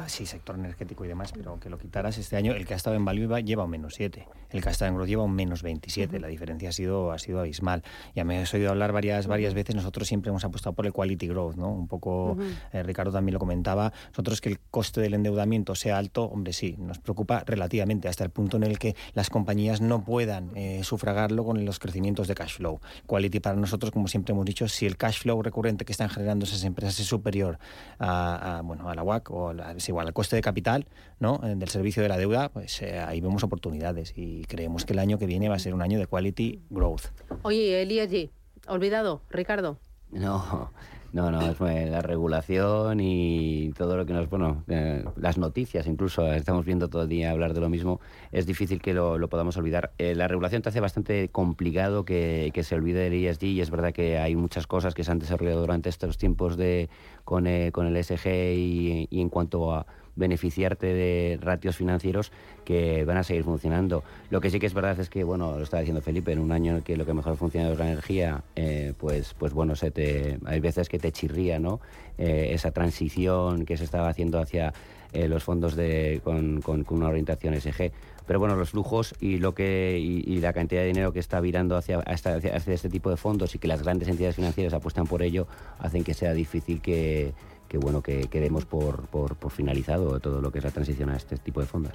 Sí, 0.05 0.27
sector 0.27 0.55
energético 0.55 1.05
y 1.05 1.07
demás, 1.07 1.31
pero 1.33 1.49
aunque 1.49 1.67
lo 1.69 1.79
quitaras 1.79 2.17
este 2.19 2.35
año, 2.35 2.53
el 2.53 2.67
que 2.67 2.75
ha 2.75 2.77
estado 2.77 2.95
en 2.95 3.03
value 3.03 3.41
lleva 3.41 3.63
un 3.63 3.71
menos 3.71 3.95
7, 3.95 4.27
el 4.51 4.61
que 4.61 4.69
ha 4.69 4.71
estado 4.71 4.89
en 4.89 4.95
growth 4.95 5.07
lleva 5.07 5.23
un 5.23 5.33
menos 5.33 5.63
27, 5.63 6.19
la 6.19 6.27
diferencia 6.27 6.69
ha 6.69 6.71
sido, 6.71 7.11
ha 7.11 7.17
sido 7.17 7.39
abismal. 7.39 7.81
Ya 8.15 8.23
me 8.23 8.37
has 8.37 8.53
oído 8.53 8.69
hablar 8.69 8.91
varias, 8.91 9.25
varias 9.25 9.55
veces, 9.55 9.75
nosotros 9.75 10.07
siempre 10.07 10.29
hemos 10.29 10.43
apostado 10.43 10.73
por 10.73 10.85
el 10.85 10.93
quality 10.93 11.27
growth, 11.27 11.55
¿no? 11.55 11.69
Un 11.69 11.87
poco, 11.87 12.37
eh, 12.73 12.83
Ricardo 12.83 13.11
también 13.11 13.33
lo 13.33 13.39
comentaba, 13.39 13.91
nosotros 14.09 14.39
que 14.39 14.49
el 14.49 14.59
coste 14.59 15.01
del 15.01 15.15
endeudamiento 15.15 15.73
sea 15.73 15.97
alto, 15.97 16.25
hombre, 16.25 16.53
sí, 16.53 16.75
nos 16.77 16.99
preocupa 16.99 17.43
relativamente, 17.45 18.07
hasta 18.07 18.23
el 18.23 18.29
punto 18.29 18.57
en 18.57 18.63
el 18.63 18.77
que 18.77 18.95
las 19.13 19.31
compañías 19.31 19.81
no 19.81 20.03
puedan 20.03 20.51
eh, 20.55 20.83
sufragarlo 20.83 21.43
con 21.43 21.65
los 21.65 21.79
crecimientos 21.79 22.27
de 22.27 22.35
cash 22.35 22.57
flow. 22.57 22.81
Quality 23.07 23.39
para 23.39 23.55
nosotros, 23.55 23.91
como 23.91 24.07
siempre 24.07 24.33
hemos 24.33 24.45
dicho, 24.45 24.67
si 24.67 24.85
el 24.85 24.95
cash 24.97 25.21
flow 25.21 25.41
recurrente 25.41 25.85
que 25.85 25.91
están 25.91 26.09
generando 26.09 26.45
esas 26.45 26.63
empresas 26.65 26.99
es 26.99 27.07
superior 27.07 27.57
a, 27.97 28.61
bueno, 28.63 28.89
a 28.89 28.93
la 28.93 29.01
WAC 29.01 29.31
o 29.31 29.49
a 29.49 29.53
la 29.53 29.70
es 29.77 29.89
igual 29.89 30.07
al 30.07 30.13
coste 30.13 30.35
de 30.35 30.41
capital 30.41 30.87
¿no? 31.19 31.39
Eh, 31.43 31.55
del 31.55 31.69
servicio 31.69 32.01
de 32.03 32.09
la 32.09 32.17
deuda, 32.17 32.49
pues 32.49 32.81
eh, 32.81 32.99
ahí 32.99 33.21
vemos 33.21 33.43
oportunidades 33.43 34.13
y 34.15 34.45
creemos 34.45 34.85
que 34.85 34.93
el 34.93 34.99
año 34.99 35.17
que 35.17 35.25
viene 35.25 35.49
va 35.49 35.55
a 35.55 35.59
ser 35.59 35.73
un 35.73 35.81
año 35.81 35.99
de 35.99 36.07
quality 36.07 36.61
growth. 36.69 37.07
Oye, 37.43 37.79
allí, 37.99 38.31
olvidado, 38.67 39.21
Ricardo. 39.29 39.79
No, 40.11 40.71
no, 41.13 41.29
no, 41.31 41.41
es 41.41 41.59
la 41.59 42.01
regulación 42.01 42.99
y 43.01 43.71
todo 43.77 43.97
lo 43.97 44.05
que 44.05 44.13
nos, 44.13 44.29
bueno, 44.29 44.63
eh, 44.67 45.03
las 45.17 45.37
noticias 45.37 45.87
incluso, 45.87 46.31
estamos 46.31 46.65
viendo 46.65 46.89
todo 46.89 47.03
el 47.03 47.09
día 47.09 47.31
hablar 47.31 47.53
de 47.53 47.59
lo 47.59 47.69
mismo, 47.69 47.99
es 48.31 48.45
difícil 48.45 48.81
que 48.81 48.93
lo, 48.93 49.19
podamos 49.29 49.57
olvidar. 49.57 49.91
Eh, 49.97 50.15
la 50.15 50.27
regulación 50.27 50.61
te 50.61 50.69
hace 50.69 50.79
bastante 50.79 51.29
complicado 51.29 52.05
que, 52.05 52.51
se 52.61 52.75
olvide 52.75 53.09
del 53.09 53.25
ESG 53.25 53.43
y 53.45 53.61
es 53.61 53.71
verdad 53.71 53.91
que 53.91 54.19
hay 54.19 54.35
muchas 54.35 54.67
cosas 54.67 54.93
que 54.93 55.03
se 55.03 55.11
han 55.11 55.19
desarrollado 55.19 55.61
durante 55.61 55.89
estos 55.89 56.17
tiempos 56.17 56.57
de, 56.57 56.89
con, 57.23 57.47
eh, 57.47 57.71
con 57.71 57.87
el 57.87 57.97
ESG 57.97 58.27
y 58.27 59.07
en 59.11 59.29
cuanto 59.29 59.73
a 59.73 59.85
beneficiarte 60.15 60.87
de 60.87 61.39
ratios 61.41 61.75
financieros 61.75 62.31
que 62.65 63.05
van 63.05 63.17
a 63.17 63.23
seguir 63.23 63.43
funcionando. 63.43 64.03
Lo 64.29 64.41
que 64.41 64.49
sí 64.49 64.59
que 64.59 64.67
es 64.67 64.73
verdad 64.73 64.99
es 64.99 65.09
que, 65.09 65.23
bueno, 65.23 65.57
lo 65.57 65.63
estaba 65.63 65.81
diciendo 65.81 66.01
Felipe, 66.01 66.31
en 66.31 66.39
un 66.39 66.51
año 66.51 66.77
en 66.77 66.81
que 66.83 66.97
lo 66.97 67.05
que 67.05 67.13
mejor 67.13 67.37
funciona 67.37 67.71
es 67.71 67.77
la 67.77 67.87
energía, 67.87 68.43
eh, 68.55 68.93
pues, 68.97 69.33
pues 69.33 69.53
bueno, 69.53 69.75
se 69.75 69.91
te, 69.91 70.37
hay 70.45 70.59
veces 70.59 70.89
que 70.89 70.99
te 70.99 71.11
chirría, 71.11 71.59
¿no? 71.59 71.81
Eh, 72.17 72.49
esa 72.53 72.71
transición 72.71 73.65
que 73.65 73.77
se 73.77 73.83
estaba 73.83 74.09
haciendo 74.09 74.39
hacia 74.39 74.73
eh, 75.13 75.27
los 75.27 75.43
fondos 75.43 75.75
de, 75.75 76.21
con, 76.23 76.61
con, 76.61 76.85
una 76.89 77.07
orientación 77.07 77.59
SG. 77.59 77.91
Pero 78.27 78.39
bueno, 78.39 78.55
los 78.55 78.69
flujos 78.69 79.13
y 79.19 79.39
lo 79.39 79.53
que 79.53 79.99
y, 79.99 80.39
la 80.39 80.53
cantidad 80.53 80.81
de 80.81 80.87
dinero 80.87 81.11
que 81.11 81.19
está 81.19 81.41
virando 81.41 81.75
hacia, 81.75 81.99
hacia, 81.99 82.35
hacia, 82.35 82.73
este 82.73 82.89
tipo 82.89 83.09
de 83.09 83.17
fondos 83.17 83.55
y 83.55 83.59
que 83.59 83.67
las 83.67 83.83
grandes 83.83 84.07
entidades 84.07 84.35
financieras 84.35 84.73
apuestan 84.73 85.05
por 85.05 85.21
ello 85.21 85.47
hacen 85.79 86.03
que 86.03 86.13
sea 86.13 86.33
difícil 86.33 86.81
que, 86.81 87.33
que 87.67 87.77
bueno 87.77 88.01
que, 88.01 88.27
quedemos 88.27 88.65
por, 88.65 89.07
por, 89.07 89.35
por 89.35 89.51
finalizado 89.51 90.19
todo 90.19 90.39
lo 90.39 90.51
que 90.51 90.59
es 90.59 90.63
la 90.63 90.71
transición 90.71 91.09
a 91.09 91.17
este 91.17 91.37
tipo 91.37 91.59
de 91.59 91.65
fondos. 91.67 91.93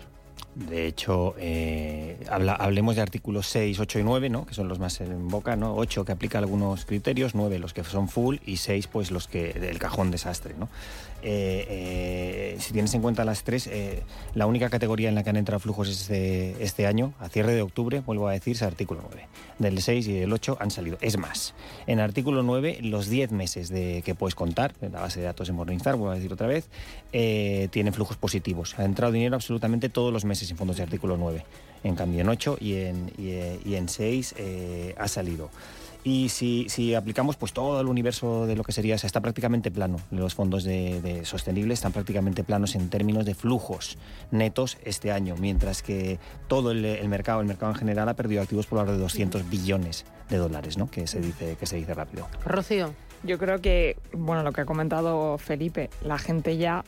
De 0.54 0.86
hecho, 0.86 1.34
eh, 1.38 2.18
hablemos 2.30 2.96
de 2.96 3.02
artículos 3.02 3.46
6, 3.48 3.78
8 3.78 3.98
y 3.98 4.02
9, 4.02 4.30
¿no? 4.30 4.46
que 4.46 4.54
son 4.54 4.68
los 4.68 4.78
más 4.78 5.02
en 5.02 5.28
boca, 5.28 5.54
¿no? 5.54 5.76
8 5.76 6.06
que 6.06 6.12
aplica 6.12 6.38
algunos 6.38 6.86
criterios, 6.86 7.34
9 7.34 7.58
los 7.58 7.74
que 7.74 7.84
son 7.84 8.08
full 8.08 8.38
y 8.46 8.56
6 8.56 8.86
pues 8.86 9.10
los 9.10 9.28
que 9.28 9.52
del 9.52 9.78
cajón 9.78 10.10
desastre. 10.10 10.54
¿no? 10.58 10.70
Eh, 11.22 11.66
eh, 11.68 12.56
si 12.60 12.72
tienes 12.72 12.94
en 12.94 13.02
cuenta 13.02 13.24
las 13.24 13.42
tres, 13.42 13.68
la 14.34 14.46
única 14.46 14.70
categoría 14.70 15.08
en 15.08 15.14
la 15.14 15.22
que 15.22 15.30
han 15.30 15.36
entrado 15.36 15.60
flujos 15.60 15.88
este, 15.88 16.62
este 16.62 16.86
año, 16.86 17.14
a 17.18 17.28
cierre 17.28 17.54
de 17.54 17.62
octubre, 17.62 18.00
vuelvo 18.00 18.28
a 18.28 18.32
decir, 18.32 18.56
es 18.56 18.62
artículo 18.62 19.00
9. 19.02 19.28
Del 19.58 19.80
6 19.80 20.08
y 20.08 20.12
del 20.12 20.32
8 20.32 20.58
han 20.60 20.70
salido. 20.70 20.98
Es 21.00 21.18
más, 21.18 21.54
en 21.86 22.00
artículo 22.00 22.42
9, 22.42 22.78
los 22.82 23.08
10 23.08 23.32
meses 23.32 23.68
de 23.68 24.02
que 24.04 24.14
puedes 24.14 24.34
contar, 24.34 24.74
en 24.80 24.92
la 24.92 25.00
base 25.00 25.20
de 25.20 25.26
datos 25.26 25.46
de 25.48 25.54
Morningstar, 25.54 25.96
vuelvo 25.96 26.12
a 26.12 26.16
decir 26.16 26.32
otra 26.32 26.46
vez, 26.46 26.68
tienen 27.10 27.92
flujos 27.92 28.16
positivos. 28.16 28.78
Ha 28.78 28.84
entrado 28.84 29.12
dinero 29.12 29.34
absolutamente 29.34 29.88
todos 29.88 30.12
los 30.12 30.24
meses 30.24 30.48
sin 30.48 30.56
fondos 30.56 30.76
de 30.76 30.82
artículo 30.82 31.16
9. 31.16 31.44
En 31.86 31.94
cambio, 31.94 32.20
en 32.20 32.28
8 32.28 32.58
y 32.60 32.74
en, 32.74 33.12
y, 33.16 33.74
en 33.74 33.88
6 33.88 34.34
eh, 34.38 34.94
ha 34.98 35.08
salido. 35.08 35.50
Y 36.08 36.28
si, 36.28 36.68
si, 36.68 36.94
aplicamos 36.94 37.34
pues 37.34 37.52
todo 37.52 37.80
el 37.80 37.88
universo 37.88 38.46
de 38.46 38.54
lo 38.54 38.62
que 38.62 38.70
sería, 38.70 38.94
o 38.94 38.96
está 38.96 39.20
prácticamente 39.20 39.72
plano. 39.72 39.96
Los 40.12 40.36
fondos 40.36 40.62
de, 40.62 41.22
sostenibles 41.24 41.80
están 41.80 41.90
prácticamente 41.90 42.44
planos 42.44 42.76
en 42.76 42.90
términos 42.90 43.24
de 43.24 43.34
flujos 43.34 43.98
netos 44.30 44.78
este 44.84 45.10
año, 45.10 45.34
mientras 45.36 45.82
que 45.82 46.20
todo 46.46 46.70
el, 46.70 47.08
mercado, 47.08 47.40
el 47.40 47.48
mercado 47.48 47.72
en 47.72 47.78
general, 47.78 48.08
ha 48.08 48.14
perdido 48.14 48.40
activos 48.40 48.68
por 48.68 48.78
valor 48.78 48.94
de 48.94 49.00
200 49.00 49.50
billones 49.50 50.04
de 50.30 50.36
dólares, 50.36 50.78
¿no? 50.78 50.88
que, 50.88 51.08
se 51.08 51.18
dice, 51.20 51.56
que 51.58 51.66
se 51.66 51.74
dice 51.74 51.92
rápido. 51.92 52.28
Rocío. 52.44 52.94
Yo 53.24 53.36
creo 53.38 53.60
que, 53.60 53.96
bueno, 54.12 54.44
lo 54.44 54.52
que 54.52 54.60
ha 54.60 54.64
comentado 54.64 55.38
Felipe, 55.38 55.90
la 56.02 56.18
gente 56.18 56.56
ya 56.56 56.84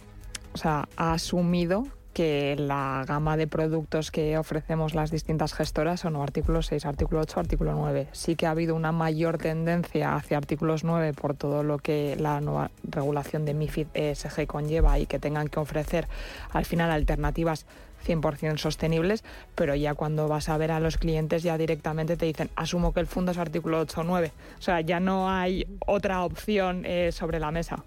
o 0.52 0.58
sea, 0.58 0.88
ha 0.96 1.14
asumido 1.14 1.88
que 2.12 2.56
la 2.58 3.04
gama 3.06 3.36
de 3.36 3.46
productos 3.46 4.10
que 4.10 4.38
ofrecemos 4.38 4.94
las 4.94 5.10
distintas 5.10 5.54
gestoras 5.54 6.00
son 6.00 6.16
artículo 6.16 6.62
6, 6.62 6.84
artículo 6.86 7.20
8, 7.20 7.40
artículo 7.40 7.72
9. 7.74 8.08
Sí 8.12 8.36
que 8.36 8.46
ha 8.46 8.50
habido 8.50 8.74
una 8.74 8.92
mayor 8.92 9.38
tendencia 9.38 10.14
hacia 10.14 10.36
artículos 10.36 10.84
9 10.84 11.12
por 11.12 11.34
todo 11.34 11.62
lo 11.62 11.78
que 11.78 12.16
la 12.18 12.40
nueva 12.40 12.70
regulación 12.82 13.44
de 13.44 13.54
MIFID 13.54 13.88
ESG 13.94 14.46
conlleva 14.46 14.98
y 14.98 15.06
que 15.06 15.18
tengan 15.18 15.48
que 15.48 15.60
ofrecer 15.60 16.08
al 16.52 16.64
final 16.64 16.90
alternativas 16.90 17.66
100% 18.06 18.58
sostenibles, 18.58 19.24
pero 19.54 19.74
ya 19.74 19.94
cuando 19.94 20.28
vas 20.28 20.48
a 20.48 20.56
ver 20.56 20.70
a 20.70 20.80
los 20.80 20.96
clientes 20.96 21.42
ya 21.42 21.58
directamente 21.58 22.16
te 22.16 22.26
dicen, 22.26 22.50
asumo 22.56 22.92
que 22.92 23.00
el 23.00 23.06
fondo 23.06 23.32
es 23.32 23.38
artículo 23.38 23.80
8 23.80 24.00
o 24.00 24.04
9. 24.04 24.32
O 24.58 24.62
sea, 24.62 24.80
ya 24.80 25.00
no 25.00 25.30
hay 25.30 25.66
otra 25.86 26.22
opción 26.24 26.84
eh, 26.84 27.10
sobre 27.12 27.40
la 27.40 27.50
mesa. 27.50 27.84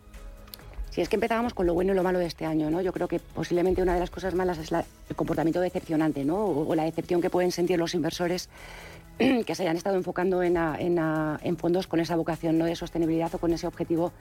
Si 0.92 1.00
es 1.00 1.08
que 1.08 1.16
empezábamos 1.16 1.54
con 1.54 1.66
lo 1.66 1.74
bueno 1.74 1.94
y 1.94 1.96
lo 1.96 2.04
malo 2.04 2.20
de 2.20 2.26
este 2.26 2.46
año, 2.46 2.70
¿no? 2.70 2.82
Yo 2.82 2.92
creo 2.92 3.08
que 3.08 3.20
posiblemente 3.20 3.82
una 3.82 3.94
de 3.94 4.02
las 4.02 4.10
cosas 4.10 4.36
malas 4.36 4.58
es 4.58 4.74
el 4.74 5.16
comportamiento 5.16 5.62
decepcionante, 5.62 6.26
¿no? 6.26 6.46
O, 6.46 6.76
la 6.76 6.84
decepción 6.84 7.22
que 7.22 7.30
pueden 7.30 7.54
sentir 7.54 7.80
los 7.80 7.94
inversores 7.96 8.50
que 9.18 9.56
se 9.56 9.64
hayan 9.64 9.78
estado 9.78 9.96
enfocando 9.96 10.44
en, 10.44 11.58
fondos 11.58 11.88
con 11.88 12.02
esa 12.02 12.18
vocación 12.18 12.58
¿no? 12.58 12.66
de 12.66 12.76
sostenibilidad 12.76 13.34
o 13.34 13.38
con 13.38 13.54
ese 13.54 13.68
objetivo 13.68 14.12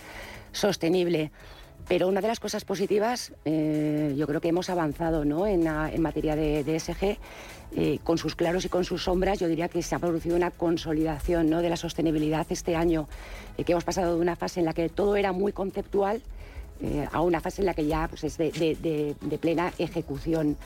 sostenible. 0.53 1.33
Pero 1.89 2.07
una 2.07 2.21
de 2.21 2.29
las 2.29 2.39
cosas 2.39 2.65
positivas, 2.65 3.33
eh, 3.45 4.15
yo 4.17 4.29
creo 4.29 4.41
que 4.41 4.49
hemos 4.49 4.71
avanzado 4.71 5.25
¿no? 5.25 5.49
en, 5.49 5.65
materia 6.01 6.37
de, 6.37 6.63
de 6.63 6.77
ESG, 6.77 7.19
eh, 7.77 7.99
con 8.05 8.19
sus 8.19 8.37
claros 8.37 8.65
y 8.65 8.69
con 8.69 8.85
sus 8.85 9.05
sombras, 9.05 9.41
yo 9.41 9.49
diría 9.49 9.69
que 9.69 9.83
se 9.83 9.95
ha 9.97 9.99
producido 9.99 10.37
una 10.37 10.53
consolidación 10.53 11.51
¿no? 11.51 11.63
de 11.63 11.71
la 11.71 11.77
sostenibilidad 11.77 12.47
este 12.51 12.77
año, 12.77 13.09
eh, 13.59 13.65
que 13.65 13.73
hemos 13.73 13.85
pasado 13.85 14.15
de 14.15 14.21
una 14.21 14.37
fase 14.37 14.61
en 14.61 14.67
la 14.67 14.73
que 14.73 14.89
todo 14.89 15.17
era 15.17 15.33
muy 15.33 15.53
conceptual 15.53 16.23
eh, 16.83 17.07
a 17.13 17.21
una 17.21 17.41
fase 17.41 17.63
en 17.63 17.67
la 17.67 17.75
que 17.75 17.87
ya 17.87 18.09
pues, 18.09 18.25
es 18.25 18.39
de, 18.39 19.15
plena 19.41 19.73
ejecución. 19.79 20.57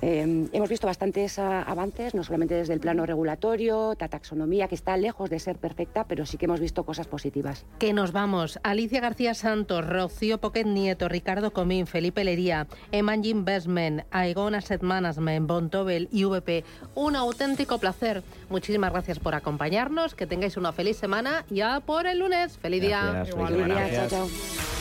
Eh, 0.00 0.48
hemos 0.52 0.68
visto 0.68 0.86
bastantes 0.86 1.38
avances, 1.38 2.14
no 2.14 2.24
solamente 2.24 2.54
desde 2.54 2.74
el 2.74 2.80
plano 2.80 3.06
regulatorio, 3.06 3.94
la 3.98 4.08
taxonomía, 4.08 4.68
que 4.68 4.74
está 4.74 4.96
lejos 4.96 5.30
de 5.30 5.38
ser 5.38 5.56
perfecta, 5.56 6.04
pero 6.04 6.26
sí 6.26 6.36
que 6.36 6.44
hemos 6.44 6.60
visto 6.60 6.84
cosas 6.84 7.06
positivas. 7.06 7.64
Que 7.78 7.92
nos 7.92 8.12
vamos. 8.12 8.58
Alicia 8.62 9.00
García 9.00 9.32
Santos, 9.34 9.86
Rocío 9.86 10.38
Poquet 10.38 10.66
Nieto, 10.66 11.08
Ricardo 11.08 11.52
Comín, 11.52 11.86
Felipe 11.86 12.24
Lería, 12.24 12.66
Emanji 12.92 13.30
Investment, 13.30 14.02
Aegon 14.10 14.54
Asset 14.54 14.82
Management, 14.82 15.46
Bontobel 15.46 16.08
y 16.10 16.24
VP. 16.24 16.64
Un 16.94 17.16
auténtico 17.16 17.78
placer. 17.78 18.22
Muchísimas 18.50 18.92
gracias 18.92 19.18
por 19.18 19.34
acompañarnos. 19.34 20.14
Que 20.14 20.26
tengáis 20.26 20.56
una 20.56 20.72
feliz 20.72 20.98
semana. 20.98 21.46
Ya 21.48 21.80
por 21.80 22.06
el 22.06 22.18
lunes. 22.18 22.58
Feliz 22.58 22.82
día. 22.82 23.10
Gracias, 23.10 23.36
Feliz 23.36 23.64
día, 23.64 23.90
chao, 23.94 24.08
chao. 24.08 24.73